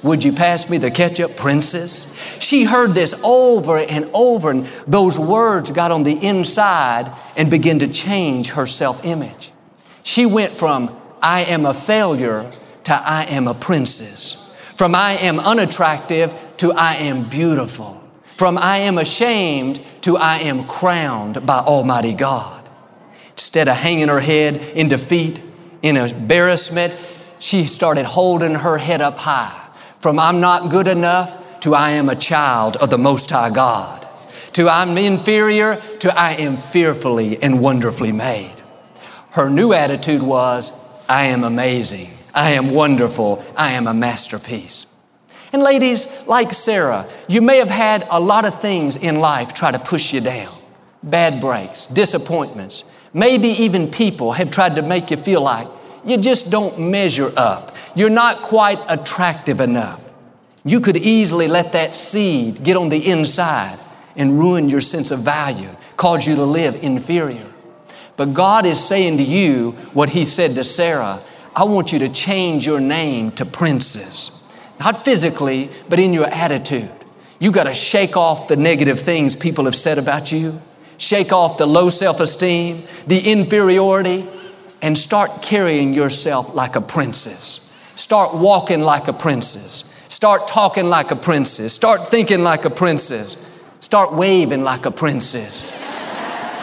Would 0.08 0.24
you 0.24 0.32
pass 0.32 0.70
me 0.70 0.78
the 0.78 0.90
ketchup, 0.90 1.36
princess? 1.36 2.08
She 2.40 2.64
heard 2.64 2.92
this 2.92 3.14
over 3.26 3.78
and 3.78 4.10
over, 4.14 4.52
and 4.52 4.66
those 4.88 5.20
words 5.20 5.70
got 5.72 5.92
on 5.92 6.04
the 6.04 6.14
inside 6.26 7.12
and 7.36 7.52
began 7.52 7.80
to 7.80 7.90
change 7.90 8.52
her 8.52 8.66
self 8.68 9.04
image. 9.04 9.52
She 10.04 10.26
went 10.26 10.54
from, 10.54 10.96
I 11.22 11.42
am 11.42 11.66
a 11.66 11.74
failure 11.74 12.50
to 12.86 12.94
I 12.94 13.26
am 13.26 13.50
a 13.50 13.54
princess. 13.54 14.56
From 14.78 14.96
I 14.96 15.18
am 15.18 15.42
unattractive 15.42 16.34
to 16.58 16.72
I 16.72 16.94
am 16.96 17.28
beautiful. 17.28 18.02
From 18.34 18.58
I 18.58 18.78
am 18.78 18.98
ashamed 18.98 19.82
to 20.04 20.16
I 20.16 20.38
am 20.38 20.68
crowned 20.68 21.46
by 21.46 21.60
Almighty 21.60 22.14
God. 22.14 22.66
Instead 23.32 23.68
of 23.68 23.76
hanging 23.76 24.08
her 24.08 24.22
head 24.22 24.56
in 24.74 24.88
defeat, 24.88 25.42
in 25.82 25.98
embarrassment, 25.98 26.96
she 27.40 27.68
started 27.68 28.06
holding 28.06 28.56
her 28.56 28.78
head 28.78 29.02
up 29.02 29.20
high. 29.20 29.67
From 30.00 30.20
I'm 30.20 30.40
not 30.40 30.70
good 30.70 30.88
enough 30.88 31.60
to 31.62 31.74
I 31.74 31.92
am 31.92 32.08
a 32.08 32.16
child 32.16 32.78
of 32.78 32.90
the 32.90 32.98
Most 32.98 33.32
High 33.32 33.50
God. 33.50 34.08
To 34.54 34.70
I'm 34.70 34.98
inferior 34.98 35.78
to 36.00 36.18
I 36.18 36.34
am 36.34 36.56
fearfully 36.56 37.42
and 37.42 37.60
wonderfully 37.62 38.12
made. 38.12 38.54
Her 39.32 39.50
new 39.50 39.74
attitude 39.74 40.22
was, 40.22 40.72
I 41.10 41.26
am 41.26 41.44
amazing. 41.44 42.12
I 42.34 42.52
am 42.52 42.72
wonderful. 42.72 43.44
I 43.56 43.72
am 43.72 43.88
a 43.88 43.94
masterpiece. 43.94 44.86
And 45.52 45.64
ladies, 45.64 46.08
like 46.28 46.54
Sarah, 46.54 47.08
you 47.28 47.42
may 47.42 47.58
have 47.58 47.70
had 47.70 48.06
a 48.12 48.20
lot 48.20 48.46
of 48.46 48.62
things 48.62 48.98
in 48.98 49.20
life 49.20 49.54
try 49.54 49.72
to 49.72 49.80
push 49.80 50.14
you 50.14 50.22
down. 50.22 50.56
Bad 51.02 51.42
breaks, 51.42 51.88
disappointments, 51.88 52.84
maybe 53.14 53.48
even 53.48 53.90
people 53.90 54.34
have 54.34 54.52
tried 54.52 54.76
to 54.76 54.82
make 54.82 55.10
you 55.10 55.18
feel 55.18 55.42
like 55.42 55.68
you 56.06 56.18
just 56.18 56.52
don't 56.52 56.80
measure 56.80 57.32
up. 57.36 57.76
You're 57.98 58.12
not 58.12 58.44
quite 58.44 58.80
attractive 58.88 59.60
enough. 59.60 60.00
You 60.64 60.82
could 60.82 60.98
easily 60.98 61.48
let 61.48 61.72
that 61.72 61.96
seed 61.96 62.64
get 62.64 62.78
on 62.78 62.90
the 62.90 63.10
inside 63.10 63.80
and 64.16 64.38
ruin 64.38 64.70
your 64.70 64.82
sense 64.82 65.10
of 65.10 65.22
value, 65.22 65.70
cause 65.96 66.28
you 66.28 66.36
to 66.36 66.44
live 66.44 66.76
inferior. 66.84 67.52
But 68.16 68.36
God 68.36 68.68
is 68.68 68.80
saying 68.86 69.18
to 69.18 69.24
you 69.24 69.72
what 69.94 70.10
He 70.10 70.26
said 70.26 70.54
to 70.56 70.64
Sarah 70.64 71.20
I 71.56 71.64
want 71.64 71.92
you 71.92 71.98
to 72.00 72.10
change 72.10 72.68
your 72.68 72.80
name 72.80 73.32
to 73.32 73.46
princess. 73.46 74.46
Not 74.80 75.04
physically, 75.04 75.72
but 75.90 76.00
in 76.00 76.14
your 76.14 76.28
attitude. 76.28 76.92
You 77.40 77.52
got 77.52 77.64
to 77.64 77.74
shake 77.74 78.16
off 78.16 78.48
the 78.48 78.58
negative 78.58 79.00
things 79.00 79.36
people 79.36 79.66
have 79.66 79.76
said 79.76 79.98
about 79.98 80.32
you, 80.32 80.62
shake 81.00 81.34
off 81.34 81.58
the 81.58 81.66
low 81.66 81.90
self 81.90 82.20
esteem, 82.20 82.84
the 83.08 83.32
inferiority, 83.32 84.28
and 84.84 84.96
start 84.96 85.42
carrying 85.42 85.96
yourself 85.96 86.54
like 86.54 86.76
a 86.76 86.82
princess. 86.82 87.67
Start 87.98 88.36
walking 88.36 88.82
like 88.82 89.08
a 89.08 89.14
princess. 89.14 90.06
Start 90.08 90.48
talking 90.48 90.86
like 90.86 91.10
a 91.10 91.16
princess. 91.16 91.74
Start 91.74 92.08
thinking 92.10 92.44
like 92.44 92.64
a 92.64 92.70
princess. 92.70 93.60
Start 93.80 94.14
waving 94.14 94.64
like 94.64 94.86
a 94.86 94.92
princess. 94.92 95.64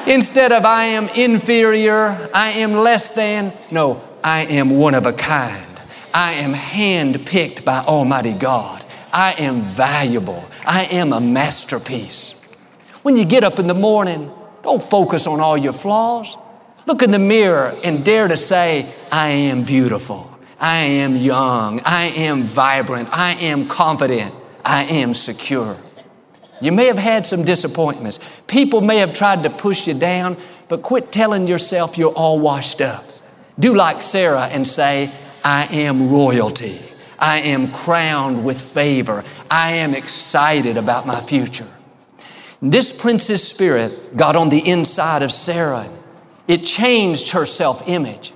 Instead 0.06 0.52
of 0.52 0.64
I 0.64 0.84
am 0.84 1.08
inferior, 1.08 2.30
I 2.32 2.50
am 2.50 2.74
less 2.74 3.10
than, 3.10 3.52
no, 3.72 4.00
I 4.22 4.42
am 4.44 4.78
one 4.78 4.94
of 4.94 5.06
a 5.06 5.12
kind. 5.12 5.66
I 6.12 6.34
am 6.34 6.54
handpicked 6.54 7.64
by 7.64 7.80
Almighty 7.80 8.32
God. 8.32 8.84
I 9.12 9.32
am 9.32 9.60
valuable. 9.60 10.44
I 10.64 10.84
am 10.84 11.12
a 11.12 11.20
masterpiece. 11.20 12.40
When 13.02 13.16
you 13.16 13.24
get 13.24 13.42
up 13.42 13.58
in 13.58 13.66
the 13.66 13.74
morning, 13.74 14.30
don't 14.62 14.82
focus 14.82 15.26
on 15.26 15.40
all 15.40 15.58
your 15.58 15.72
flaws. 15.72 16.36
Look 16.86 17.02
in 17.02 17.10
the 17.10 17.18
mirror 17.18 17.74
and 17.82 18.04
dare 18.04 18.28
to 18.28 18.36
say, 18.36 18.86
I 19.10 19.30
am 19.30 19.64
beautiful. 19.64 20.30
I 20.60 20.78
am 20.78 21.16
young. 21.16 21.80
I 21.84 22.04
am 22.04 22.44
vibrant. 22.44 23.08
I 23.12 23.34
am 23.34 23.68
confident. 23.68 24.34
I 24.64 24.84
am 24.84 25.14
secure. 25.14 25.76
You 26.60 26.72
may 26.72 26.86
have 26.86 26.98
had 26.98 27.26
some 27.26 27.44
disappointments. 27.44 28.18
People 28.46 28.80
may 28.80 28.98
have 28.98 29.14
tried 29.14 29.42
to 29.42 29.50
push 29.50 29.86
you 29.86 29.94
down, 29.94 30.36
but 30.68 30.82
quit 30.82 31.12
telling 31.12 31.46
yourself 31.46 31.98
you're 31.98 32.12
all 32.12 32.38
washed 32.38 32.80
up. 32.80 33.04
Do 33.58 33.74
like 33.74 34.02
Sarah 34.02 34.46
and 34.46 34.66
say, 34.66 35.10
I 35.44 35.66
am 35.66 36.10
royalty. 36.10 36.78
I 37.18 37.40
am 37.40 37.72
crowned 37.72 38.44
with 38.44 38.60
favor. 38.60 39.24
I 39.50 39.72
am 39.72 39.94
excited 39.94 40.76
about 40.76 41.06
my 41.06 41.20
future. 41.20 41.68
This 42.60 42.98
princess 42.98 43.46
spirit 43.46 44.16
got 44.16 44.36
on 44.36 44.48
the 44.48 44.68
inside 44.68 45.22
of 45.22 45.32
Sarah. 45.32 45.88
It 46.48 46.58
changed 46.58 47.30
her 47.30 47.46
self 47.46 47.88
image. 47.88 48.33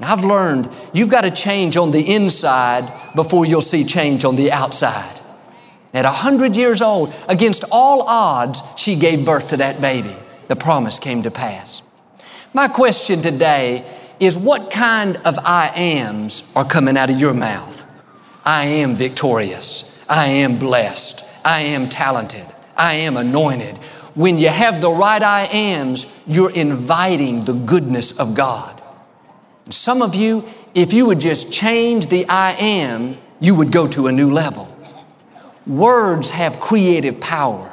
I've 0.00 0.24
learned 0.24 0.68
you've 0.92 1.08
got 1.08 1.22
to 1.22 1.30
change 1.30 1.76
on 1.76 1.90
the 1.90 2.14
inside 2.14 2.90
before 3.14 3.46
you'll 3.46 3.62
see 3.62 3.84
change 3.84 4.24
on 4.24 4.36
the 4.36 4.50
outside. 4.50 5.20
At 5.92 6.04
100 6.04 6.56
years 6.56 6.82
old, 6.82 7.14
against 7.28 7.64
all 7.70 8.02
odds, 8.02 8.60
she 8.76 8.96
gave 8.96 9.24
birth 9.24 9.48
to 9.48 9.58
that 9.58 9.80
baby. 9.80 10.14
The 10.48 10.56
promise 10.56 10.98
came 10.98 11.22
to 11.22 11.30
pass. 11.30 11.82
My 12.52 12.68
question 12.68 13.22
today 13.22 13.84
is 14.20 14.36
what 14.36 14.70
kind 14.70 15.16
of 15.18 15.38
I 15.38 15.68
ams 15.68 16.42
are 16.56 16.64
coming 16.64 16.96
out 16.96 17.10
of 17.10 17.20
your 17.20 17.34
mouth? 17.34 17.84
I 18.44 18.64
am 18.66 18.94
victorious. 18.96 20.04
I 20.08 20.26
am 20.26 20.58
blessed. 20.58 21.24
I 21.44 21.60
am 21.60 21.88
talented. 21.88 22.46
I 22.76 22.94
am 22.94 23.16
anointed. 23.16 23.78
When 24.14 24.38
you 24.38 24.48
have 24.48 24.80
the 24.80 24.90
right 24.90 25.22
I 25.22 25.44
ams, 25.46 26.06
you're 26.26 26.52
inviting 26.52 27.44
the 27.44 27.54
goodness 27.54 28.18
of 28.18 28.34
God. 28.34 28.82
Some 29.70 30.02
of 30.02 30.14
you, 30.14 30.44
if 30.74 30.92
you 30.92 31.06
would 31.06 31.20
just 31.20 31.52
change 31.52 32.08
the 32.08 32.26
I 32.28 32.52
am, 32.52 33.16
you 33.40 33.54
would 33.54 33.72
go 33.72 33.86
to 33.88 34.06
a 34.06 34.12
new 34.12 34.32
level. 34.32 34.68
Words 35.66 36.32
have 36.32 36.60
creative 36.60 37.20
power. 37.20 37.72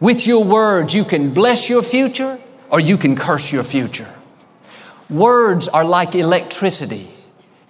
With 0.00 0.26
your 0.26 0.44
words, 0.44 0.94
you 0.94 1.04
can 1.04 1.34
bless 1.34 1.68
your 1.68 1.82
future 1.82 2.38
or 2.70 2.80
you 2.80 2.96
can 2.96 3.16
curse 3.16 3.52
your 3.52 3.64
future. 3.64 4.12
Words 5.10 5.68
are 5.68 5.84
like 5.84 6.14
electricity. 6.14 7.08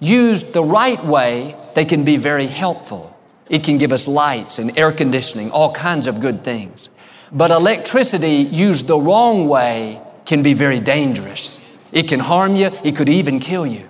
Used 0.01 0.53
the 0.53 0.63
right 0.63 1.03
way, 1.05 1.57
they 1.75 1.85
can 1.85 2.05
be 2.05 2.17
very 2.17 2.47
helpful. 2.47 3.17
It 3.49 3.65
can 3.65 3.79
give 3.79 3.93
us 3.93 4.07
lights 4.07 4.59
and 4.59 4.79
air 4.79 4.93
conditioning, 4.93 5.51
all 5.51 5.73
kinds 5.73 6.07
of 6.07 6.21
good 6.21 6.45
things. 6.45 6.89
But 7.33 7.51
electricity 7.51 8.37
used 8.37 8.87
the 8.87 8.99
wrong 8.99 9.49
way 9.49 10.01
can 10.27 10.43
be 10.43 10.55
very 10.55 10.81
dangerous. 10.81 11.65
It 11.93 12.09
can 12.09 12.21
harm 12.21 12.57
you, 12.57 12.71
it 12.85 12.97
could 12.97 13.09
even 13.09 13.41
kill 13.41 13.67
you. 13.67 13.89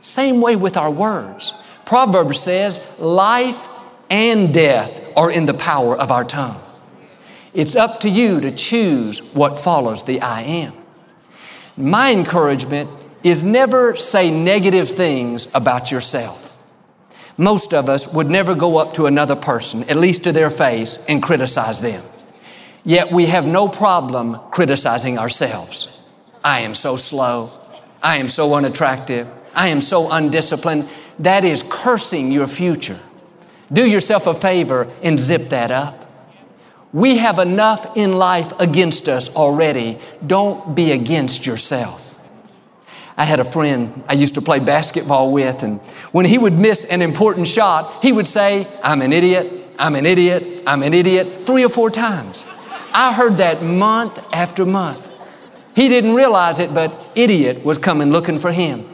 Same 0.00 0.40
way 0.40 0.56
with 0.56 0.76
our 0.76 0.90
words. 0.90 1.54
Proverbs 1.84 2.40
says, 2.40 2.98
life 2.98 3.68
and 4.10 4.52
death 4.52 5.00
are 5.16 5.30
in 5.30 5.46
the 5.46 5.54
power 5.54 5.96
of 5.96 6.10
our 6.10 6.24
tongue. 6.24 6.60
It's 7.54 7.76
up 7.76 8.00
to 8.00 8.08
you 8.08 8.40
to 8.40 8.50
choose 8.50 9.20
what 9.34 9.60
follows 9.60 10.04
the 10.04 10.20
I 10.20 10.42
am. 10.42 10.72
My 11.76 12.12
encouragement 12.12 12.90
is 13.22 13.44
never 13.44 13.94
say 13.96 14.30
negative 14.30 14.88
things 14.88 15.48
about 15.54 15.90
yourself. 15.90 16.62
Most 17.38 17.72
of 17.72 17.88
us 17.88 18.12
would 18.12 18.28
never 18.28 18.54
go 18.54 18.78
up 18.78 18.94
to 18.94 19.06
another 19.06 19.36
person, 19.36 19.84
at 19.84 19.96
least 19.96 20.24
to 20.24 20.32
their 20.32 20.50
face, 20.50 20.98
and 21.08 21.22
criticize 21.22 21.80
them. 21.80 22.04
Yet 22.84 23.12
we 23.12 23.26
have 23.26 23.46
no 23.46 23.68
problem 23.68 24.38
criticizing 24.50 25.18
ourselves. 25.18 26.01
I 26.44 26.60
am 26.60 26.74
so 26.74 26.96
slow. 26.96 27.50
I 28.02 28.16
am 28.16 28.28
so 28.28 28.54
unattractive. 28.54 29.28
I 29.54 29.68
am 29.68 29.80
so 29.80 30.10
undisciplined. 30.10 30.88
That 31.18 31.44
is 31.44 31.62
cursing 31.68 32.32
your 32.32 32.46
future. 32.46 32.98
Do 33.72 33.88
yourself 33.88 34.26
a 34.26 34.34
favor 34.34 34.88
and 35.02 35.18
zip 35.18 35.48
that 35.50 35.70
up. 35.70 35.98
We 36.92 37.18
have 37.18 37.38
enough 37.38 37.96
in 37.96 38.18
life 38.18 38.52
against 38.60 39.08
us 39.08 39.34
already. 39.34 39.98
Don't 40.26 40.74
be 40.74 40.92
against 40.92 41.46
yourself. 41.46 42.18
I 43.16 43.24
had 43.24 43.40
a 43.40 43.44
friend 43.44 44.02
I 44.08 44.14
used 44.14 44.34
to 44.34 44.42
play 44.42 44.58
basketball 44.58 45.32
with, 45.32 45.62
and 45.62 45.80
when 46.12 46.26
he 46.26 46.38
would 46.38 46.54
miss 46.54 46.84
an 46.86 47.02
important 47.02 47.46
shot, 47.46 48.02
he 48.02 48.12
would 48.12 48.26
say, 48.26 48.66
I'm 48.82 49.02
an 49.02 49.12
idiot, 49.12 49.52
I'm 49.78 49.96
an 49.96 50.06
idiot, 50.06 50.64
I'm 50.66 50.82
an 50.82 50.92
idiot, 50.94 51.46
three 51.46 51.64
or 51.64 51.68
four 51.68 51.90
times. 51.90 52.44
I 52.94 53.12
heard 53.12 53.38
that 53.38 53.62
month 53.62 54.26
after 54.34 54.66
month. 54.66 55.11
He 55.74 55.88
didn't 55.88 56.14
realize 56.14 56.60
it, 56.60 56.74
but 56.74 57.10
idiot 57.14 57.64
was 57.64 57.78
coming 57.78 58.10
looking 58.10 58.38
for 58.38 58.52
him. 58.52 58.84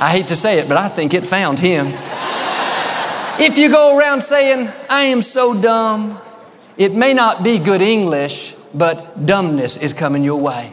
I 0.00 0.10
hate 0.10 0.28
to 0.28 0.36
say 0.36 0.58
it, 0.58 0.68
but 0.68 0.76
I 0.76 0.88
think 0.88 1.14
it 1.14 1.24
found 1.24 1.60
him. 1.60 1.86
If 3.36 3.58
you 3.58 3.70
go 3.70 3.98
around 3.98 4.22
saying, 4.22 4.68
I 4.90 5.04
am 5.04 5.22
so 5.22 5.60
dumb, 5.60 6.20
it 6.76 6.94
may 6.94 7.14
not 7.14 7.42
be 7.42 7.58
good 7.58 7.80
English, 7.80 8.54
but 8.74 9.26
dumbness 9.26 9.76
is 9.76 9.92
coming 9.92 10.24
your 10.24 10.40
way. 10.40 10.72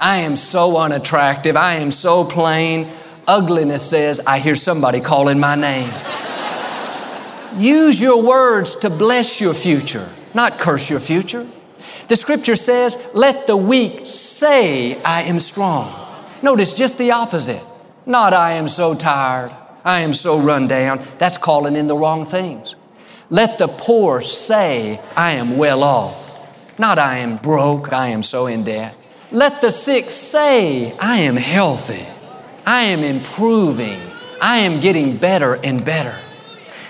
I 0.00 0.18
am 0.18 0.36
so 0.36 0.78
unattractive. 0.78 1.56
I 1.56 1.74
am 1.74 1.90
so 1.90 2.24
plain. 2.24 2.86
Ugliness 3.26 3.88
says, 3.88 4.20
I 4.26 4.38
hear 4.38 4.54
somebody 4.54 5.00
calling 5.00 5.38
my 5.38 5.54
name. 5.54 5.90
Use 7.56 8.00
your 8.00 8.22
words 8.22 8.74
to 8.76 8.90
bless 8.90 9.40
your 9.40 9.52
future, 9.52 10.08
not 10.32 10.58
curse 10.58 10.88
your 10.88 11.00
future. 11.00 11.46
The 12.08 12.16
scripture 12.16 12.56
says, 12.56 12.96
let 13.14 13.46
the 13.46 13.56
weak 13.56 14.06
say, 14.06 15.00
I 15.02 15.22
am 15.22 15.38
strong. 15.38 15.92
Notice 16.42 16.72
just 16.74 16.98
the 16.98 17.12
opposite. 17.12 17.62
Not, 18.06 18.32
I 18.32 18.52
am 18.52 18.68
so 18.68 18.94
tired. 18.94 19.54
I 19.84 20.00
am 20.00 20.12
so 20.12 20.40
run 20.40 20.68
down. 20.68 21.04
That's 21.18 21.38
calling 21.38 21.76
in 21.76 21.86
the 21.86 21.96
wrong 21.96 22.24
things. 22.24 22.74
Let 23.30 23.58
the 23.58 23.68
poor 23.68 24.22
say, 24.22 25.00
I 25.16 25.32
am 25.32 25.58
well 25.58 25.84
off. 25.84 26.78
Not, 26.78 26.98
I 26.98 27.18
am 27.18 27.36
broke. 27.36 27.92
I 27.92 28.08
am 28.08 28.22
so 28.22 28.46
in 28.46 28.64
debt. 28.64 28.94
Let 29.30 29.60
the 29.60 29.70
sick 29.70 30.10
say, 30.10 30.96
I 30.98 31.18
am 31.18 31.36
healthy. 31.36 32.06
I 32.64 32.84
am 32.84 33.00
improving. 33.00 34.00
I 34.40 34.58
am 34.58 34.80
getting 34.80 35.18
better 35.18 35.54
and 35.62 35.84
better. 35.84 36.16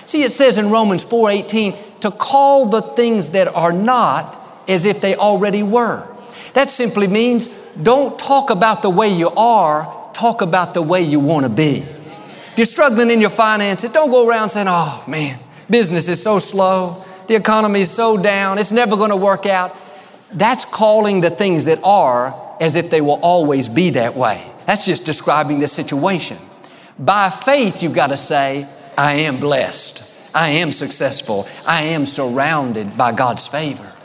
See, 0.05 0.23
it 0.23 0.31
says 0.31 0.57
in 0.57 0.69
Romans 0.69 1.03
4:18 1.03 1.99
to 2.01 2.11
call 2.11 2.67
the 2.67 2.81
things 2.81 3.31
that 3.31 3.47
are 3.49 3.73
not 3.73 4.38
as 4.69 4.85
if 4.85 5.01
they 5.01 5.15
already 5.15 5.63
were. 5.63 6.07
That 6.53 6.69
simply 6.69 7.07
means 7.07 7.47
don't 7.81 8.17
talk 8.17 8.49
about 8.49 8.81
the 8.81 8.89
way 8.89 9.09
you 9.09 9.29
are, 9.29 10.11
talk 10.13 10.41
about 10.41 10.73
the 10.73 10.81
way 10.81 11.01
you 11.01 11.19
want 11.19 11.43
to 11.43 11.49
be 11.49 11.77
If 12.51 12.53
you're 12.57 12.65
struggling 12.65 13.09
in 13.09 13.21
your 13.21 13.29
finances, 13.29 13.89
don't 13.89 14.09
go 14.09 14.27
around 14.27 14.49
saying, 14.49 14.67
oh 14.69 15.03
man, 15.07 15.39
business 15.69 16.07
is 16.07 16.21
so 16.21 16.39
slow, 16.39 17.05
the 17.27 17.35
economy 17.35 17.81
is 17.81 17.91
so 17.91 18.17
down, 18.17 18.57
it's 18.57 18.71
never 18.71 18.95
going 18.97 19.11
to 19.11 19.15
work 19.15 19.45
out. 19.45 19.75
That's 20.33 20.65
calling 20.65 21.21
the 21.21 21.29
things 21.29 21.65
that 21.65 21.79
are 21.83 22.35
as 22.59 22.75
if 22.75 22.89
they 22.89 23.01
will 23.01 23.19
always 23.21 23.69
be 23.69 23.91
that 23.91 24.15
way. 24.15 24.45
That's 24.65 24.85
just 24.85 25.05
describing 25.05 25.59
the 25.59 25.67
situation. 25.67 26.37
By 26.97 27.29
faith, 27.29 27.81
you've 27.81 27.93
got 27.93 28.07
to 28.07 28.17
say, 28.17 28.67
I 28.97 29.13
am 29.13 29.39
blessed. 29.39 30.03
I 30.35 30.49
am 30.49 30.71
successful. 30.71 31.47
I 31.65 31.83
am 31.83 32.05
surrounded 32.05 32.97
by 32.97 33.13
God's 33.13 33.47
favor. 33.47 33.95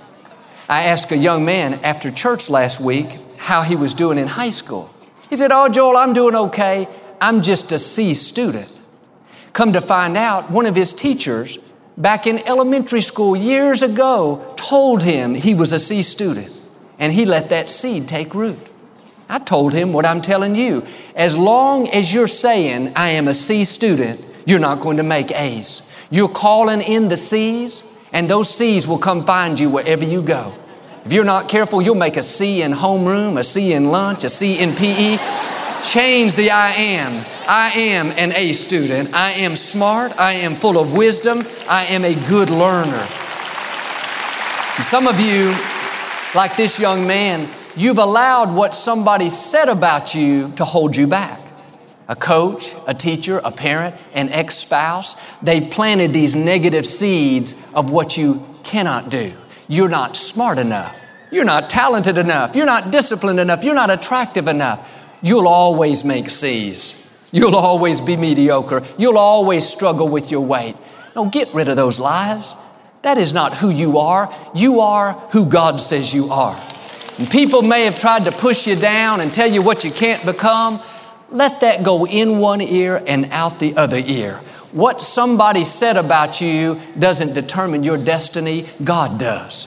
I 0.69 0.85
asked 0.85 1.13
a 1.13 1.17
young 1.17 1.45
man 1.45 1.75
after 1.85 2.11
church 2.11 2.49
last 2.49 2.81
week 2.81 3.07
how 3.37 3.63
he 3.63 3.77
was 3.77 3.93
doing 3.93 4.19
in 4.19 4.27
high 4.27 4.51
school. 4.51 4.91
He 5.29 5.37
said, 5.37 5.53
Oh, 5.53 5.69
Joel, 5.69 5.97
I'm 5.97 6.13
doing 6.13 6.35
okay. 6.35 6.89
I'm 7.21 7.43
just 7.43 7.73
a 7.73 7.79
C 7.79 8.15
student. 8.15 8.71
Come 9.53 9.73
to 9.73 9.81
find 9.81 10.17
out, 10.17 10.51
one 10.51 10.67
of 10.67 10.75
his 10.75 10.93
teachers 10.93 11.59
back 11.97 12.27
in 12.27 12.39
elementary 12.47 13.01
school 13.01 13.37
years 13.37 13.83
ago 13.83 14.55
told 14.57 15.03
him 15.03 15.35
he 15.35 15.55
was 15.55 15.73
a 15.73 15.79
C 15.79 16.03
student, 16.03 16.65
and 16.99 17.13
he 17.13 17.25
let 17.25 17.51
that 17.51 17.69
seed 17.69 18.09
take 18.09 18.35
root. 18.35 18.71
I 19.29 19.39
told 19.39 19.73
him 19.73 19.93
what 19.93 20.05
I'm 20.05 20.21
telling 20.21 20.55
you. 20.55 20.85
As 21.15 21.37
long 21.37 21.89
as 21.89 22.13
you're 22.13 22.29
saying, 22.29 22.93
I 22.97 23.11
am 23.11 23.29
a 23.29 23.35
C 23.35 23.65
student, 23.65 24.25
you're 24.47 24.59
not 24.59 24.81
going 24.81 24.97
to 24.97 25.03
make 25.03 25.31
A's. 25.31 25.89
You're 26.11 26.29
calling 26.29 26.81
in 26.81 27.09
the 27.09 27.17
C's, 27.17 27.83
and 28.15 28.31
those 28.31 28.49
C's 28.49 28.87
will 28.87 28.99
come 28.99 29.27
find 29.27 29.59
you 29.59 29.69
wherever 29.69 30.05
you 30.05 30.23
go. 30.23 30.55
If 31.05 31.13
you're 31.13 31.25
not 31.25 31.51
careful, 31.51 31.83
you'll 31.83 31.97
make 31.97 32.17
a 32.17 32.23
C 32.23 32.63
in 32.63 32.73
homeroom, 32.73 33.39
a 33.39 33.45
C 33.45 33.75
in 33.75 33.91
lunch, 33.91 34.25
a 34.25 34.29
C 34.29 34.59
in 34.59 34.75
PE. 34.75 35.19
Change 35.83 36.35
the 36.35 36.51
I 36.51 36.71
am. 36.71 37.27
I 37.47 37.73
am 37.73 38.13
an 38.13 38.33
A 38.33 38.53
student. 38.55 39.13
I 39.13 39.33
am 39.33 39.57
smart. 39.57 40.19
I 40.19 40.33
am 40.35 40.55
full 40.55 40.79
of 40.79 40.97
wisdom. 40.97 41.45
I 41.69 41.85
am 41.87 42.05
a 42.05 42.15
good 42.29 42.49
learner. 42.49 43.05
Some 44.81 45.07
of 45.09 45.21
you, 45.21 45.55
like 46.35 46.57
this 46.57 46.81
young 46.81 47.07
man, 47.07 47.49
you've 47.77 47.99
allowed 47.99 48.55
what 48.55 48.75
somebody 48.75 49.29
said 49.29 49.69
about 49.69 50.15
you 50.15 50.53
to 50.53 50.65
hold 50.65 50.97
you 50.97 51.07
back. 51.07 51.44
A 52.09 52.17
coach, 52.17 52.75
a 52.87 52.95
teacher, 52.95 53.41
a 53.45 53.51
parent, 53.51 53.95
an 54.13 54.29
ex 54.31 54.57
spouse, 54.57 55.17
they 55.41 55.61
planted 55.61 56.13
these 56.13 56.37
negative 56.37 56.85
seeds 56.85 57.55
of 57.73 57.91
what 57.91 58.17
you 58.17 58.47
cannot 58.63 59.11
do. 59.11 59.33
You're 59.69 59.89
not 59.89 60.17
smart 60.17 60.59
enough. 60.59 61.01
You're 61.31 61.45
not 61.45 61.71
talented 61.71 62.19
enough. 62.19 62.55
You're 62.55 62.67
not 62.67 62.91
disciplined 62.91 63.41
enough. 63.41 63.65
You're 63.65 63.75
not 63.75 63.91
attractive 63.91 64.49
enough 64.49 64.91
you'll 65.25 65.49
always 65.49 66.05
make 66.05 66.29
C's. 66.29 67.01
You'll 67.33 67.57
always 67.57 68.01
be 68.01 68.17
mediocre. 68.17 68.85
You'll 68.97 69.19
always 69.19 69.67
struggle 69.67 70.09
with 70.09 70.31
your 70.31 70.43
weight. 70.43 70.77
No, 71.17 71.29
get 71.29 71.53
rid 71.53 71.69
of 71.69 71.77
those 71.77 71.99
lies. 71.99 72.55
That 73.03 73.19
is 73.19 73.33
not 73.33 73.55
who 73.55 73.71
you 73.71 73.99
are. 73.99 74.33
You 74.55 74.81
are 74.81 75.15
who 75.33 75.47
God 75.47 75.81
says 75.81 76.15
you 76.15 76.31
are. 76.31 76.61
And 77.19 77.29
people 77.29 77.63
may 77.63 77.87
have 77.87 77.99
tried 77.99 78.27
to 78.27 78.33
push 78.33 78.67
you 78.67 78.77
down 78.77 79.21
and 79.21 79.33
tell 79.33 79.51
you 79.51 79.63
what 79.63 79.83
you 79.83 79.91
can't 79.91 80.25
become. 80.25 80.81
Let 81.35 81.63
that 81.63 81.83
go 81.83 82.07
in 82.07 82.39
one 82.39 82.61
ear 82.61 83.03
and 83.09 83.27
out 83.33 83.59
the 83.59 83.77
other 83.77 83.99
ear. 83.99 84.37
What 84.71 85.01
somebody 85.01 85.65
said 85.65 85.97
about 85.97 86.41
you 86.41 86.81
doesn't 86.97 87.35
determine 87.35 87.83
your 87.83 87.99
destiny, 87.99 88.67
God 88.85 89.19
does. 89.19 89.67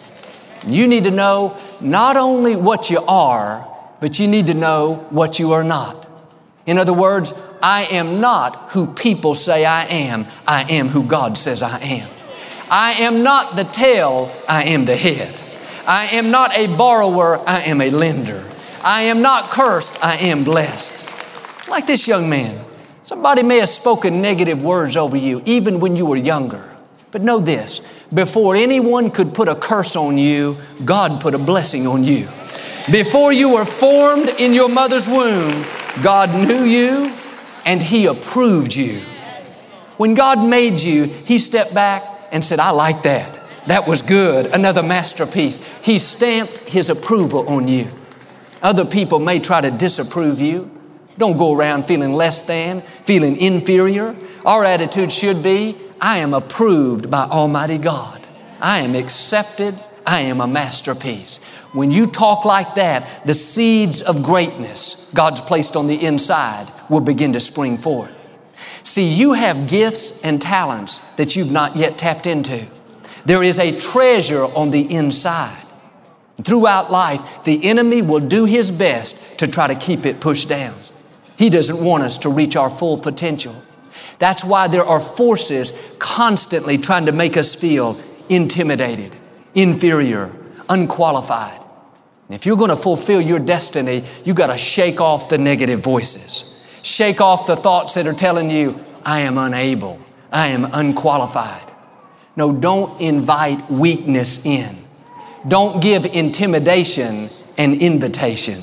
You 0.65 0.88
need 0.88 1.03
to 1.03 1.12
know 1.12 1.58
not 1.82 2.15
only 2.15 2.56
what 2.56 2.89
you 2.89 2.99
are, 2.99 3.67
but 3.99 4.17
you 4.17 4.30
need 4.30 4.47
to 4.47 4.53
know 4.53 5.06
what 5.10 5.39
you 5.39 5.51
are 5.51 5.63
not. 5.63 6.08
In 6.65 6.77
other 6.77 6.93
words, 6.93 7.34
I 7.62 7.84
am 7.91 8.21
not 8.21 8.71
who 8.71 8.88
people 8.93 9.36
say 9.36 9.65
I 9.65 9.84
am. 9.88 10.25
I 10.47 10.63
am 10.71 10.88
who 10.88 11.03
God 11.03 11.38
says 11.38 11.62
I 11.62 11.80
am. 11.80 12.08
I 12.71 12.93
am 12.93 13.23
not 13.23 13.58
the 13.58 13.65
tail, 13.65 14.32
I 14.47 14.63
am 14.63 14.86
the 14.86 14.95
head. 14.95 15.41
I 15.86 16.06
am 16.13 16.32
not 16.32 16.56
a 16.56 16.67
borrower, 16.77 17.41
I 17.45 17.63
am 17.63 17.82
a 17.82 17.89
lender. 17.89 18.47
I 18.82 19.03
am 19.03 19.21
not 19.21 19.49
cursed, 19.49 20.01
I 20.01 20.15
am 20.15 20.45
blessed. 20.45 21.07
Like 21.69 21.86
this 21.86 22.08
young 22.08 22.30
man, 22.30 22.63
somebody 23.03 23.43
may 23.43 23.58
have 23.58 23.69
spoken 23.69 24.21
negative 24.21 24.63
words 24.63 24.95
over 24.95 25.17
you 25.17 25.41
even 25.45 25.80
when 25.80 25.95
you 25.95 26.06
were 26.06 26.17
younger. 26.17 26.63
But 27.12 27.21
know 27.21 27.39
this 27.39 27.80
before 28.13 28.56
anyone 28.56 29.12
could 29.12 29.34
put 29.34 29.47
a 29.49 29.56
curse 29.56 29.95
on 29.95 30.17
you, 30.17 30.58
God 30.86 31.19
put 31.19 31.34
a 31.34 31.38
blessing 31.38 31.86
on 31.86 32.03
you. 32.03 32.27
Before 32.91 33.34
you 33.34 33.56
were 33.56 33.65
formed 33.65 34.30
in 34.39 34.53
your 34.53 34.69
mother's 34.69 35.10
womb, 35.10 35.65
God 36.01 36.34
knew 36.47 36.63
you 36.63 37.13
and 37.65 37.84
He 37.84 38.06
approved 38.06 38.73
you. 38.73 38.99
When 39.97 40.13
God 40.13 40.45
made 40.45 40.80
you, 40.80 41.03
He 41.03 41.38
stepped 41.38 41.73
back 41.73 42.08
and 42.32 42.43
said, 42.45 42.60
I 42.60 42.69
like 42.69 43.03
that. 43.03 43.34
That 43.67 43.88
was 43.88 44.01
good. 44.01 44.45
Another 44.47 44.84
masterpiece. 44.84 45.60
He 45.82 45.99
stamped 45.99 46.60
His 46.60 46.89
approval 46.89 47.49
on 47.49 47.67
you. 47.67 47.91
Other 48.62 48.86
people 48.86 49.19
may 49.19 49.39
try 49.39 49.60
to 49.60 49.69
disapprove 49.69 50.39
you. 50.39 50.71
Don't 51.17 51.38
go 51.38 51.56
around 51.56 51.86
feeling 51.86 52.13
less 52.13 52.43
than, 52.43 52.82
feeling 52.82 53.38
inferior. 53.38 54.15
Our 54.45 54.63
attitude 54.63 55.12
should 55.12 55.41
be 55.41 55.77
I 55.99 56.19
am 56.19 56.34
approved 56.34 57.10
by 57.10 57.23
Almighty 57.23 57.77
God. 57.77 58.25
I 58.62 58.80
am 58.80 58.95
accepted. 58.95 59.80
I 60.06 60.21
am 60.21 60.39
a 60.39 60.47
masterpiece. 60.47 61.39
When 61.73 61.91
you 61.91 62.08
talk 62.08 62.45
like 62.45 62.75
that, 62.75 63.25
the 63.25 63.34
seeds 63.34 64.01
of 64.01 64.23
greatness 64.23 65.12
God's 65.13 65.41
placed 65.41 65.75
on 65.75 65.88
the 65.88 66.06
inside 66.06 66.67
will 66.89 67.01
begin 67.01 67.34
to 67.34 67.39
spring 67.39 67.77
forth. 67.77 68.15
See, 68.84 69.08
you 69.08 69.34
have 69.34 69.67
gifts 69.67 70.21
and 70.23 70.41
talents 70.41 70.99
that 71.15 71.36
you've 71.36 71.51
not 71.51 71.75
yet 71.75 71.97
tapped 71.97 72.25
into. 72.25 72.65
There 73.25 73.43
is 73.43 73.60
a 73.60 73.77
treasure 73.77 74.45
on 74.45 74.71
the 74.71 74.93
inside. 74.93 75.62
Throughout 76.43 76.89
life, 76.89 77.43
the 77.43 77.65
enemy 77.65 78.01
will 78.01 78.21
do 78.21 78.45
his 78.45 78.71
best 78.71 79.39
to 79.39 79.47
try 79.47 79.67
to 79.67 79.75
keep 79.75 80.06
it 80.06 80.21
pushed 80.21 80.47
down. 80.47 80.75
He 81.38 81.50
doesn't 81.50 81.84
want 81.84 82.04
us 82.04 82.17
to 82.19 82.30
reach 82.30 82.56
our 82.56 82.69
full 82.69 82.97
potential. 82.97 83.56
That's 84.19 84.43
why 84.43 84.67
there 84.67 84.84
are 84.84 85.00
forces 85.00 85.71
constantly 86.00 86.78
trying 86.78 87.06
to 87.06 87.12
make 87.12 87.38
us 87.38 87.54
feel 87.54 88.02
intimidated, 88.30 89.15
inferior, 89.54 90.32
unqualified. 90.67 91.62
And 92.28 92.36
if 92.36 92.45
you're 92.45 92.58
going 92.58 92.71
to 92.71 92.76
fulfill 92.76 93.21
your 93.21 93.39
destiny, 93.39 94.04
you 94.26 94.34
got 94.34 94.47
to 94.47 94.58
shake 94.58 95.00
off 95.00 95.30
the 95.30 95.38
negative 95.38 95.80
voices. 95.80 96.65
Shake 96.82 97.21
off 97.21 97.47
the 97.47 97.56
thoughts 97.56 97.93
that 97.93 98.08
are 98.08 98.13
telling 98.13 98.50
you, 98.50 98.84
I 99.06 99.21
am 99.21 99.38
unable, 99.38 100.02
I 100.32 100.47
am 100.47 100.65
unqualified. 100.73 101.63
No, 102.36 102.52
don't 102.52 103.00
invite 103.00 103.69
weakness 103.71 104.45
in. 104.45 104.76
Don't 105.47 105.82
give 105.82 106.06
intimidation 106.06 107.30
an 107.58 107.80
invitation. 107.80 108.62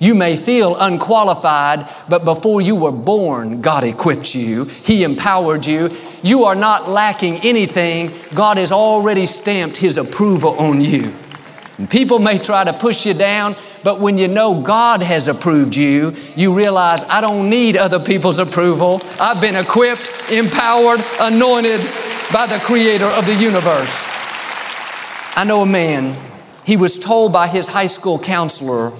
You 0.00 0.14
may 0.14 0.36
feel 0.36 0.76
unqualified, 0.76 1.88
but 2.08 2.24
before 2.24 2.60
you 2.60 2.74
were 2.74 2.92
born, 2.92 3.60
God 3.60 3.84
equipped 3.84 4.34
you. 4.34 4.64
He 4.64 5.04
empowered 5.04 5.66
you. 5.66 5.96
You 6.22 6.44
are 6.44 6.56
not 6.56 6.88
lacking 6.88 7.38
anything. 7.38 8.12
God 8.34 8.56
has 8.56 8.72
already 8.72 9.26
stamped 9.26 9.76
His 9.76 9.96
approval 9.96 10.58
on 10.58 10.80
you. 10.80 11.14
And 11.78 11.90
people 11.90 12.18
may 12.18 12.38
try 12.38 12.64
to 12.64 12.72
push 12.72 13.06
you 13.06 13.14
down, 13.14 13.56
but 13.82 14.00
when 14.00 14.18
you 14.18 14.28
know 14.28 14.60
God 14.60 15.02
has 15.02 15.28
approved 15.28 15.74
you, 15.74 16.14
you 16.36 16.54
realize 16.54 17.02
I 17.04 17.20
don't 17.20 17.50
need 17.50 17.76
other 17.76 17.98
people's 17.98 18.38
approval. 18.38 19.00
I've 19.20 19.40
been 19.40 19.56
equipped, 19.56 20.30
empowered, 20.30 21.04
anointed 21.20 21.80
by 22.32 22.46
the 22.46 22.60
Creator 22.62 23.06
of 23.06 23.26
the 23.26 23.34
universe. 23.34 24.08
I 25.36 25.44
know 25.44 25.62
a 25.62 25.66
man, 25.66 26.16
he 26.64 26.76
was 26.76 26.98
told 26.98 27.32
by 27.32 27.48
his 27.48 27.68
high 27.68 27.86
school 27.86 28.18
counselor 28.18 28.92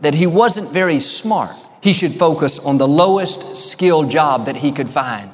that 0.00 0.14
he 0.14 0.26
wasn't 0.26 0.70
very 0.70 1.00
smart. 1.00 1.54
He 1.82 1.92
should 1.92 2.12
focus 2.12 2.58
on 2.58 2.78
the 2.78 2.88
lowest 2.88 3.56
skill 3.56 4.04
job 4.08 4.46
that 4.46 4.56
he 4.56 4.72
could 4.72 4.88
find. 4.88 5.30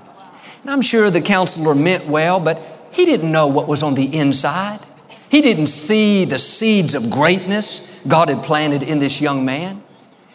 And 0.62 0.70
I'm 0.70 0.82
sure 0.82 1.10
the 1.10 1.20
counselor 1.20 1.74
meant 1.74 2.06
well, 2.06 2.40
but 2.40 2.60
he 2.92 3.04
didn't 3.04 3.30
know 3.30 3.46
what 3.46 3.68
was 3.68 3.82
on 3.82 3.94
the 3.94 4.16
inside. 4.16 4.80
He 5.28 5.40
didn't 5.40 5.66
see 5.68 6.24
the 6.24 6.38
seeds 6.38 6.94
of 6.94 7.10
greatness 7.10 8.00
God 8.06 8.28
had 8.28 8.42
planted 8.42 8.82
in 8.82 8.98
this 8.98 9.20
young 9.20 9.44
man. 9.44 9.82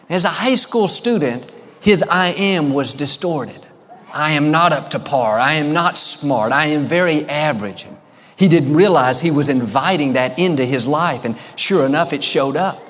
As 0.10 0.26
a 0.26 0.30
high 0.30 0.56
school 0.56 0.88
student, 0.88 1.50
his 1.80 2.04
I 2.04 2.28
am 2.28 2.74
was 2.74 2.94
distorted. 2.94 3.66
I 4.14 4.32
am 4.34 4.52
not 4.52 4.74
up 4.74 4.90
to 4.90 5.00
par. 5.00 5.40
I 5.40 5.54
am 5.54 5.72
not 5.72 5.98
smart. 5.98 6.52
I 6.52 6.68
am 6.68 6.86
very 6.86 7.26
average. 7.26 7.88
He 8.36 8.48
didn't 8.48 8.76
realize 8.76 9.22
he 9.22 9.32
was 9.32 9.50
inviting 9.50 10.14
that 10.14 10.38
into 10.38 10.66
his 10.66 10.88
life, 10.88 11.26
and 11.26 11.38
sure 11.56 11.86
enough, 11.86 12.12
it 12.12 12.24
showed 12.24 12.58
up. 12.58 12.82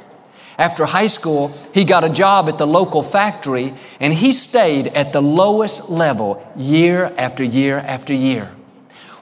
After 0.62 0.86
high 0.86 1.08
school, 1.08 1.52
he 1.74 1.84
got 1.84 2.04
a 2.04 2.10
job 2.10 2.48
at 2.48 2.60
the 2.60 2.68
local 2.68 3.02
factory, 3.02 3.74
and 4.00 4.14
he 4.14 4.32
stayed 4.32 4.90
at 4.90 5.12
the 5.12 5.20
lowest 5.20 5.90
level 5.90 6.48
year 6.56 7.12
after 7.18 7.44
year 7.44 7.80
after 7.80 8.14
year. 8.14 8.52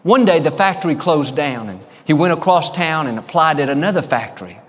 One 0.04 0.26
day, 0.26 0.42
the 0.42 0.52
factory 0.52 0.96
closed 0.96 1.38
down, 1.38 1.70
and 1.70 1.80
he 2.04 2.12
went 2.12 2.34
across 2.34 2.70
town 2.70 3.08
and 3.08 3.18
applied 3.18 3.62
at 3.62 3.70
another 3.70 4.02
factory. 4.02 4.60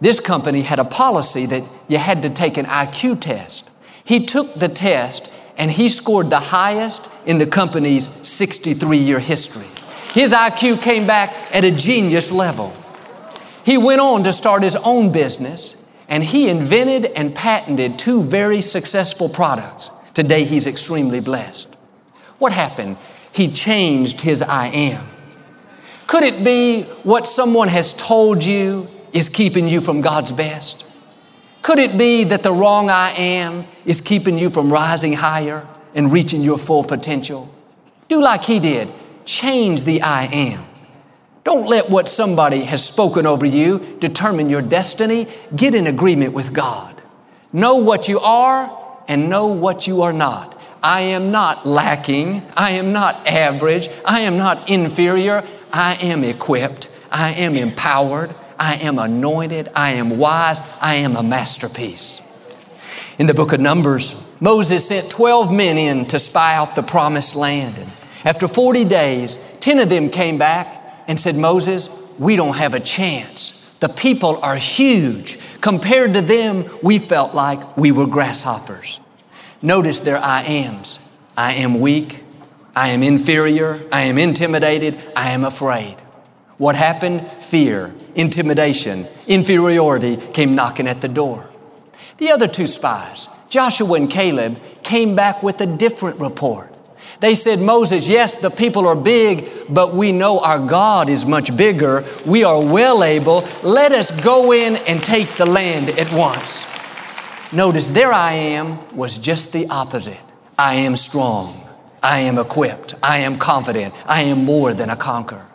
This 0.00 0.18
company 0.18 0.62
had 0.62 0.80
a 0.80 0.84
policy 0.84 1.46
that 1.46 1.62
you 1.86 1.98
had 1.98 2.22
to 2.22 2.30
take 2.30 2.56
an 2.56 2.66
IQ 2.66 3.20
test. 3.20 3.70
He 4.02 4.26
took 4.26 4.54
the 4.54 4.68
test 4.68 5.30
and 5.56 5.70
he 5.70 5.88
scored 5.88 6.30
the 6.30 6.40
highest 6.40 7.08
in 7.26 7.38
the 7.38 7.46
company's 7.46 8.08
63 8.26 8.96
year 8.96 9.20
history. 9.20 9.68
His 10.14 10.32
IQ 10.32 10.82
came 10.82 11.06
back 11.06 11.32
at 11.54 11.62
a 11.62 11.70
genius 11.70 12.32
level. 12.32 12.72
He 13.64 13.78
went 13.78 14.00
on 14.00 14.24
to 14.24 14.32
start 14.32 14.64
his 14.64 14.74
own 14.74 15.12
business 15.12 15.77
and 16.08 16.24
he 16.24 16.48
invented 16.48 17.06
and 17.06 17.34
patented 17.34 17.98
two 17.98 18.22
very 18.22 18.60
successful 18.60 19.28
products. 19.28 19.90
Today 20.14 20.44
he's 20.44 20.66
extremely 20.66 21.20
blessed. 21.20 21.68
What 22.38 22.52
happened? 22.52 22.96
He 23.32 23.50
changed 23.50 24.22
his 24.22 24.42
I 24.42 24.68
am. 24.68 25.04
Could 26.06 26.22
it 26.22 26.42
be 26.42 26.84
what 27.02 27.26
someone 27.26 27.68
has 27.68 27.92
told 27.92 28.42
you 28.42 28.88
is 29.12 29.28
keeping 29.28 29.68
you 29.68 29.80
from 29.80 30.00
God's 30.00 30.32
best? 30.32 30.84
Could 31.60 31.78
it 31.78 31.98
be 31.98 32.24
that 32.24 32.42
the 32.42 32.52
wrong 32.52 32.88
I 32.88 33.10
am 33.10 33.66
is 33.84 34.00
keeping 34.00 34.38
you 34.38 34.48
from 34.48 34.72
rising 34.72 35.12
higher 35.12 35.66
and 35.94 36.10
reaching 36.10 36.40
your 36.40 36.58
full 36.58 36.82
potential? 36.82 37.52
Do 38.08 38.22
like 38.22 38.44
he 38.44 38.58
did. 38.58 38.88
Change 39.26 39.82
the 39.82 40.00
I 40.00 40.24
am. 40.26 40.64
Don't 41.48 41.66
let 41.66 41.88
what 41.88 42.10
somebody 42.10 42.64
has 42.64 42.84
spoken 42.84 43.24
over 43.24 43.46
you 43.46 43.96
determine 44.00 44.50
your 44.50 44.60
destiny. 44.60 45.26
Get 45.56 45.74
in 45.74 45.86
agreement 45.86 46.34
with 46.34 46.52
God. 46.52 47.00
Know 47.54 47.76
what 47.76 48.06
you 48.06 48.20
are 48.20 48.70
and 49.08 49.30
know 49.30 49.46
what 49.46 49.86
you 49.86 50.02
are 50.02 50.12
not. 50.12 50.60
I 50.82 51.00
am 51.00 51.32
not 51.32 51.66
lacking. 51.66 52.42
I 52.54 52.72
am 52.72 52.92
not 52.92 53.26
average. 53.26 53.88
I 54.04 54.20
am 54.20 54.36
not 54.36 54.68
inferior. 54.68 55.42
I 55.72 55.94
am 55.94 56.22
equipped, 56.22 56.90
I 57.10 57.32
am 57.32 57.54
empowered, 57.54 58.34
I 58.60 58.74
am 58.74 58.98
anointed, 58.98 59.70
I 59.74 59.92
am 59.92 60.18
wise, 60.18 60.60
I 60.82 60.96
am 60.96 61.16
a 61.16 61.22
masterpiece. 61.22 62.20
In 63.18 63.26
the 63.26 63.32
book 63.32 63.54
of 63.54 63.60
Numbers, 63.60 64.30
Moses 64.38 64.86
sent 64.86 65.10
12 65.10 65.50
men 65.50 65.78
in 65.78 66.04
to 66.08 66.18
spy 66.18 66.56
out 66.56 66.76
the 66.76 66.82
promised 66.82 67.34
land. 67.36 67.78
And 67.78 67.90
after 68.26 68.46
40 68.46 68.84
days, 68.84 69.38
10 69.60 69.78
of 69.78 69.88
them 69.88 70.10
came 70.10 70.36
back 70.36 70.78
and 71.08 71.18
said, 71.18 71.34
Moses, 71.34 71.88
we 72.18 72.36
don't 72.36 72.56
have 72.56 72.74
a 72.74 72.80
chance. 72.80 73.74
The 73.80 73.88
people 73.88 74.38
are 74.42 74.56
huge. 74.56 75.38
Compared 75.60 76.14
to 76.14 76.20
them, 76.20 76.66
we 76.82 76.98
felt 76.98 77.34
like 77.34 77.76
we 77.76 77.90
were 77.90 78.06
grasshoppers. 78.06 79.00
Notice 79.62 80.00
their 80.00 80.18
I 80.18 80.42
ams. 80.42 80.98
I 81.36 81.54
am 81.54 81.80
weak. 81.80 82.22
I 82.76 82.88
am 82.90 83.02
inferior. 83.02 83.80
I 83.90 84.02
am 84.02 84.18
intimidated. 84.18 84.98
I 85.16 85.30
am 85.30 85.44
afraid. 85.44 85.96
What 86.58 86.76
happened? 86.76 87.26
Fear, 87.40 87.94
intimidation, 88.14 89.06
inferiority 89.26 90.16
came 90.16 90.54
knocking 90.54 90.88
at 90.88 91.00
the 91.00 91.08
door. 91.08 91.48
The 92.18 92.30
other 92.32 92.48
two 92.48 92.66
spies, 92.66 93.28
Joshua 93.48 93.94
and 93.94 94.10
Caleb, 94.10 94.60
came 94.82 95.14
back 95.14 95.42
with 95.42 95.60
a 95.60 95.66
different 95.66 96.18
report. 96.20 96.74
They 97.20 97.34
said, 97.34 97.58
Moses, 97.58 98.08
yes, 98.08 98.36
the 98.36 98.50
people 98.50 98.86
are 98.86 98.94
big, 98.94 99.48
but 99.68 99.92
we 99.92 100.12
know 100.12 100.38
our 100.38 100.60
God 100.60 101.08
is 101.08 101.26
much 101.26 101.56
bigger. 101.56 102.04
We 102.24 102.44
are 102.44 102.64
well 102.64 103.02
able. 103.02 103.44
Let 103.64 103.90
us 103.90 104.10
go 104.20 104.52
in 104.52 104.76
and 104.86 105.02
take 105.02 105.28
the 105.36 105.46
land 105.46 105.88
at 105.98 106.12
once. 106.12 106.64
Notice 107.52 107.90
there 107.90 108.12
I 108.12 108.34
am 108.34 108.96
was 108.96 109.18
just 109.18 109.52
the 109.52 109.66
opposite. 109.68 110.20
I 110.56 110.74
am 110.74 110.94
strong. 110.94 111.60
I 112.02 112.20
am 112.20 112.38
equipped. 112.38 112.94
I 113.02 113.18
am 113.18 113.36
confident. 113.36 113.94
I 114.06 114.22
am 114.22 114.44
more 114.44 114.72
than 114.72 114.90
a 114.90 114.96
conqueror. 114.96 115.46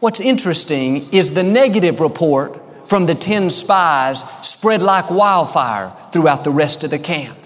What's 0.00 0.20
interesting 0.20 1.08
is 1.12 1.32
the 1.32 1.42
negative 1.42 2.00
report 2.00 2.60
from 2.88 3.06
the 3.06 3.14
10 3.14 3.48
spies 3.48 4.24
spread 4.42 4.82
like 4.82 5.10
wildfire 5.10 5.96
throughout 6.12 6.44
the 6.44 6.50
rest 6.50 6.84
of 6.84 6.90
the 6.90 6.98
camp. 6.98 7.38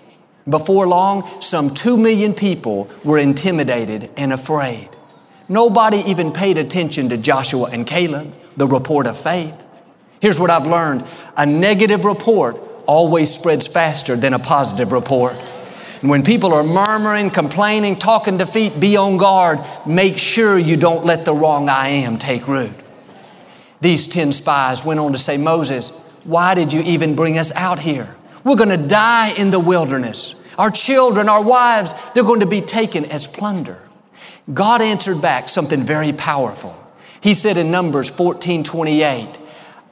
Before 0.48 0.86
long, 0.86 1.28
some 1.40 1.74
2 1.74 1.96
million 1.96 2.32
people 2.32 2.88
were 3.04 3.18
intimidated 3.18 4.10
and 4.16 4.32
afraid. 4.32 4.88
Nobody 5.48 5.98
even 6.06 6.32
paid 6.32 6.58
attention 6.58 7.08
to 7.08 7.16
Joshua 7.16 7.68
and 7.70 7.86
Caleb, 7.86 8.32
the 8.56 8.66
report 8.66 9.06
of 9.06 9.18
faith. 9.18 9.64
Here's 10.20 10.40
what 10.40 10.50
I've 10.50 10.66
learned 10.66 11.04
a 11.36 11.46
negative 11.46 12.04
report 12.04 12.56
always 12.86 13.32
spreads 13.32 13.66
faster 13.66 14.16
than 14.16 14.34
a 14.34 14.38
positive 14.38 14.92
report. 14.92 15.34
And 16.00 16.10
when 16.10 16.22
people 16.22 16.52
are 16.52 16.62
murmuring, 16.62 17.30
complaining, 17.30 17.96
talking 17.96 18.38
defeat, 18.38 18.78
be 18.78 18.96
on 18.96 19.16
guard. 19.16 19.60
Make 19.86 20.18
sure 20.18 20.58
you 20.58 20.76
don't 20.76 21.04
let 21.04 21.24
the 21.24 21.34
wrong 21.34 21.68
I 21.68 21.88
am 21.88 22.18
take 22.18 22.46
root. 22.46 22.72
These 23.80 24.08
10 24.08 24.32
spies 24.32 24.84
went 24.84 25.00
on 25.00 25.12
to 25.12 25.18
say, 25.18 25.36
Moses, 25.36 25.90
why 26.24 26.54
did 26.54 26.72
you 26.72 26.82
even 26.82 27.14
bring 27.14 27.38
us 27.38 27.52
out 27.52 27.78
here? 27.78 28.14
We're 28.46 28.54
going 28.54 28.68
to 28.68 28.76
die 28.76 29.30
in 29.30 29.50
the 29.50 29.58
wilderness. 29.58 30.36
Our 30.56 30.70
children, 30.70 31.28
our 31.28 31.42
wives, 31.42 31.94
they're 32.14 32.22
going 32.22 32.40
to 32.40 32.46
be 32.46 32.60
taken 32.60 33.04
as 33.06 33.26
plunder. 33.26 33.82
God 34.54 34.80
answered 34.80 35.20
back 35.20 35.48
something 35.48 35.82
very 35.82 36.12
powerful. 36.12 36.80
He 37.20 37.34
said 37.34 37.56
in 37.56 37.72
Numbers 37.72 38.08
14 38.08 38.62
28, 38.62 39.26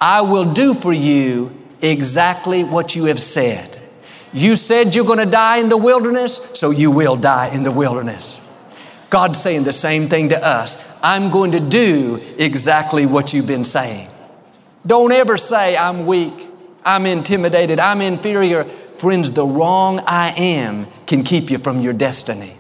I 0.00 0.20
will 0.20 0.52
do 0.52 0.72
for 0.72 0.92
you 0.92 1.52
exactly 1.82 2.62
what 2.62 2.94
you 2.94 3.06
have 3.06 3.20
said. 3.20 3.76
You 4.32 4.54
said 4.54 4.94
you're 4.94 5.04
going 5.04 5.18
to 5.18 5.26
die 5.26 5.56
in 5.56 5.68
the 5.68 5.76
wilderness, 5.76 6.36
so 6.54 6.70
you 6.70 6.92
will 6.92 7.16
die 7.16 7.52
in 7.52 7.64
the 7.64 7.72
wilderness. 7.72 8.40
God's 9.10 9.42
saying 9.42 9.64
the 9.64 9.72
same 9.72 10.08
thing 10.08 10.28
to 10.28 10.40
us. 10.40 10.76
I'm 11.02 11.32
going 11.32 11.50
to 11.52 11.60
do 11.60 12.22
exactly 12.38 13.04
what 13.04 13.32
you've 13.32 13.48
been 13.48 13.64
saying. 13.64 14.08
Don't 14.86 15.10
ever 15.10 15.36
say, 15.38 15.76
I'm 15.76 16.06
weak, 16.06 16.44
I'm 16.84 17.06
intimidated, 17.06 17.78
I'm 17.80 18.00
inferior. 18.00 18.64
Friends, 18.64 19.30
the 19.30 19.46
wrong 19.46 20.00
I 20.06 20.30
am 20.36 20.86
can 21.06 21.24
keep 21.24 21.50
you 21.50 21.58
from 21.58 21.80
your 21.80 21.92
destiny. 21.92 22.56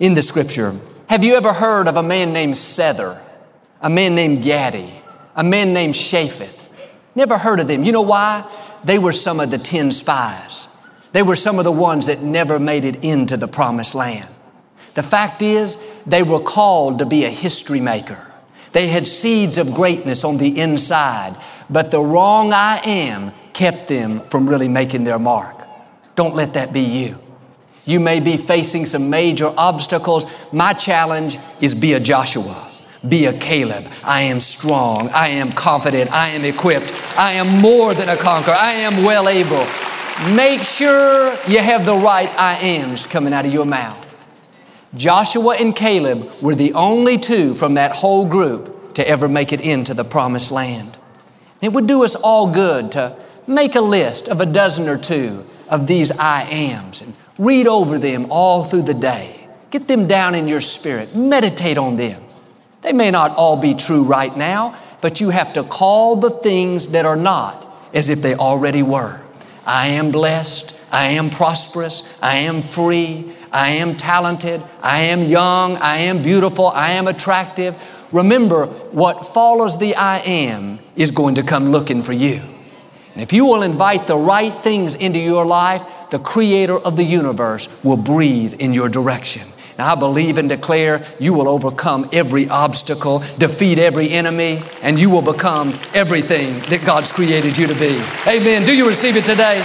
In 0.00 0.14
the 0.14 0.22
scripture, 0.22 0.74
have 1.08 1.24
you 1.24 1.36
ever 1.36 1.52
heard 1.52 1.88
of 1.88 1.96
a 1.96 2.02
man 2.02 2.32
named 2.32 2.54
Sethur, 2.54 3.20
a 3.80 3.88
man 3.88 4.14
named 4.14 4.44
Gaddi, 4.44 4.92
a 5.34 5.42
man 5.42 5.72
named 5.72 5.94
Shaphat? 5.94 6.54
Never 7.14 7.38
heard 7.38 7.60
of 7.60 7.68
them. 7.68 7.84
You 7.84 7.92
know 7.92 8.02
why? 8.02 8.48
They 8.84 8.98
were 8.98 9.12
some 9.12 9.40
of 9.40 9.50
the 9.50 9.58
ten 9.58 9.90
spies. 9.90 10.68
They 11.12 11.22
were 11.22 11.36
some 11.36 11.58
of 11.58 11.64
the 11.64 11.72
ones 11.72 12.06
that 12.06 12.22
never 12.22 12.58
made 12.58 12.84
it 12.84 13.02
into 13.02 13.36
the 13.36 13.48
promised 13.48 13.94
land. 13.94 14.28
The 14.94 15.02
fact 15.02 15.42
is, 15.42 15.76
they 16.06 16.22
were 16.22 16.40
called 16.40 16.98
to 16.98 17.06
be 17.06 17.24
a 17.24 17.30
history 17.30 17.80
maker. 17.80 18.27
They 18.72 18.88
had 18.88 19.06
seeds 19.06 19.58
of 19.58 19.74
greatness 19.74 20.24
on 20.24 20.38
the 20.38 20.60
inside, 20.60 21.36
but 21.70 21.90
the 21.90 22.00
wrong 22.00 22.52
I 22.52 22.78
am 22.84 23.32
kept 23.52 23.88
them 23.88 24.20
from 24.20 24.48
really 24.48 24.68
making 24.68 25.04
their 25.04 25.18
mark. 25.18 25.56
Don't 26.14 26.34
let 26.34 26.54
that 26.54 26.72
be 26.72 26.80
you. 26.80 27.18
You 27.84 28.00
may 28.00 28.20
be 28.20 28.36
facing 28.36 28.84
some 28.84 29.08
major 29.08 29.52
obstacles. 29.56 30.26
My 30.52 30.74
challenge 30.74 31.38
is 31.60 31.74
be 31.74 31.94
a 31.94 32.00
Joshua, 32.00 32.70
be 33.08 33.24
a 33.24 33.32
Caleb. 33.32 33.88
I 34.04 34.22
am 34.22 34.40
strong, 34.40 35.08
I 35.08 35.28
am 35.28 35.52
confident, 35.52 36.12
I 36.12 36.28
am 36.28 36.44
equipped, 36.44 36.92
I 37.16 37.32
am 37.32 37.62
more 37.62 37.94
than 37.94 38.10
a 38.10 38.16
conqueror, 38.16 38.54
I 38.54 38.72
am 38.72 39.04
well 39.04 39.28
able. 39.28 39.66
Make 40.34 40.64
sure 40.64 41.32
you 41.48 41.60
have 41.60 41.86
the 41.86 41.94
right 41.94 42.28
I 42.38 42.58
ams 42.58 43.06
coming 43.06 43.32
out 43.32 43.46
of 43.46 43.52
your 43.52 43.64
mouth. 43.64 43.97
Joshua 44.94 45.56
and 45.58 45.74
Caleb 45.76 46.30
were 46.40 46.54
the 46.54 46.72
only 46.74 47.18
two 47.18 47.54
from 47.54 47.74
that 47.74 47.92
whole 47.92 48.26
group 48.26 48.94
to 48.94 49.08
ever 49.08 49.28
make 49.28 49.52
it 49.52 49.60
into 49.60 49.94
the 49.94 50.04
promised 50.04 50.50
land. 50.50 50.96
It 51.60 51.72
would 51.72 51.86
do 51.86 52.04
us 52.04 52.14
all 52.14 52.52
good 52.52 52.92
to 52.92 53.16
make 53.46 53.74
a 53.74 53.80
list 53.80 54.28
of 54.28 54.40
a 54.40 54.46
dozen 54.46 54.88
or 54.88 54.98
two 54.98 55.44
of 55.68 55.86
these 55.86 56.10
I 56.12 56.42
ams 56.44 57.00
and 57.00 57.14
Read 57.38 57.68
over 57.68 57.98
them 58.00 58.26
all 58.30 58.64
through 58.64 58.82
the 58.82 58.94
day. 58.94 59.46
Get 59.70 59.86
them 59.86 60.08
down 60.08 60.34
in 60.34 60.48
your 60.48 60.60
spirit. 60.60 61.14
Meditate 61.14 61.78
on 61.78 61.94
them. 61.94 62.20
They 62.82 62.92
may 62.92 63.12
not 63.12 63.36
all 63.36 63.56
be 63.56 63.74
true 63.74 64.02
right 64.02 64.36
now, 64.36 64.76
but 65.00 65.20
you 65.20 65.30
have 65.30 65.52
to 65.52 65.62
call 65.62 66.16
the 66.16 66.30
things 66.30 66.88
that 66.88 67.04
are 67.06 67.16
not 67.16 67.64
as 67.94 68.08
if 68.08 68.22
they 68.22 68.34
already 68.34 68.82
were. 68.82 69.20
I 69.64 69.88
am 69.88 70.10
blessed. 70.10 70.74
I 70.90 71.08
am 71.10 71.30
prosperous. 71.30 72.18
I 72.20 72.36
am 72.38 72.60
free. 72.60 73.32
I 73.52 73.70
am 73.70 73.96
talented. 73.96 74.62
I 74.82 75.00
am 75.00 75.22
young. 75.22 75.76
I 75.76 75.98
am 75.98 76.22
beautiful. 76.22 76.68
I 76.68 76.92
am 76.92 77.08
attractive. 77.08 77.76
Remember, 78.12 78.66
what 78.66 79.26
follows 79.26 79.78
the 79.78 79.94
I 79.94 80.18
am 80.18 80.78
is 80.96 81.10
going 81.10 81.34
to 81.36 81.42
come 81.42 81.70
looking 81.70 82.02
for 82.02 82.12
you. 82.12 82.40
And 83.14 83.22
if 83.22 83.32
you 83.32 83.46
will 83.46 83.62
invite 83.62 84.06
the 84.06 84.16
right 84.16 84.54
things 84.54 84.94
into 84.94 85.18
your 85.18 85.44
life, 85.44 85.82
the 86.10 86.18
creator 86.18 86.78
of 86.78 86.96
the 86.96 87.04
universe, 87.04 87.68
will 87.84 87.96
breathe 87.96 88.54
in 88.60 88.72
your 88.72 88.88
direction. 88.88 89.42
Now, 89.78 89.92
I 89.92 89.94
believe 89.94 90.38
and 90.38 90.48
declare 90.48 91.04
you 91.20 91.32
will 91.32 91.48
overcome 91.48 92.08
every 92.12 92.48
obstacle, 92.48 93.22
defeat 93.38 93.78
every 93.78 94.10
enemy, 94.10 94.60
and 94.82 94.98
you 94.98 95.08
will 95.08 95.22
become 95.22 95.78
everything 95.94 96.58
that 96.70 96.82
God's 96.84 97.12
created 97.12 97.56
you 97.56 97.68
to 97.68 97.74
be. 97.74 98.02
Amen. 98.26 98.64
Do 98.64 98.76
you 98.76 98.88
receive 98.88 99.16
it 99.16 99.24
today? 99.24 99.64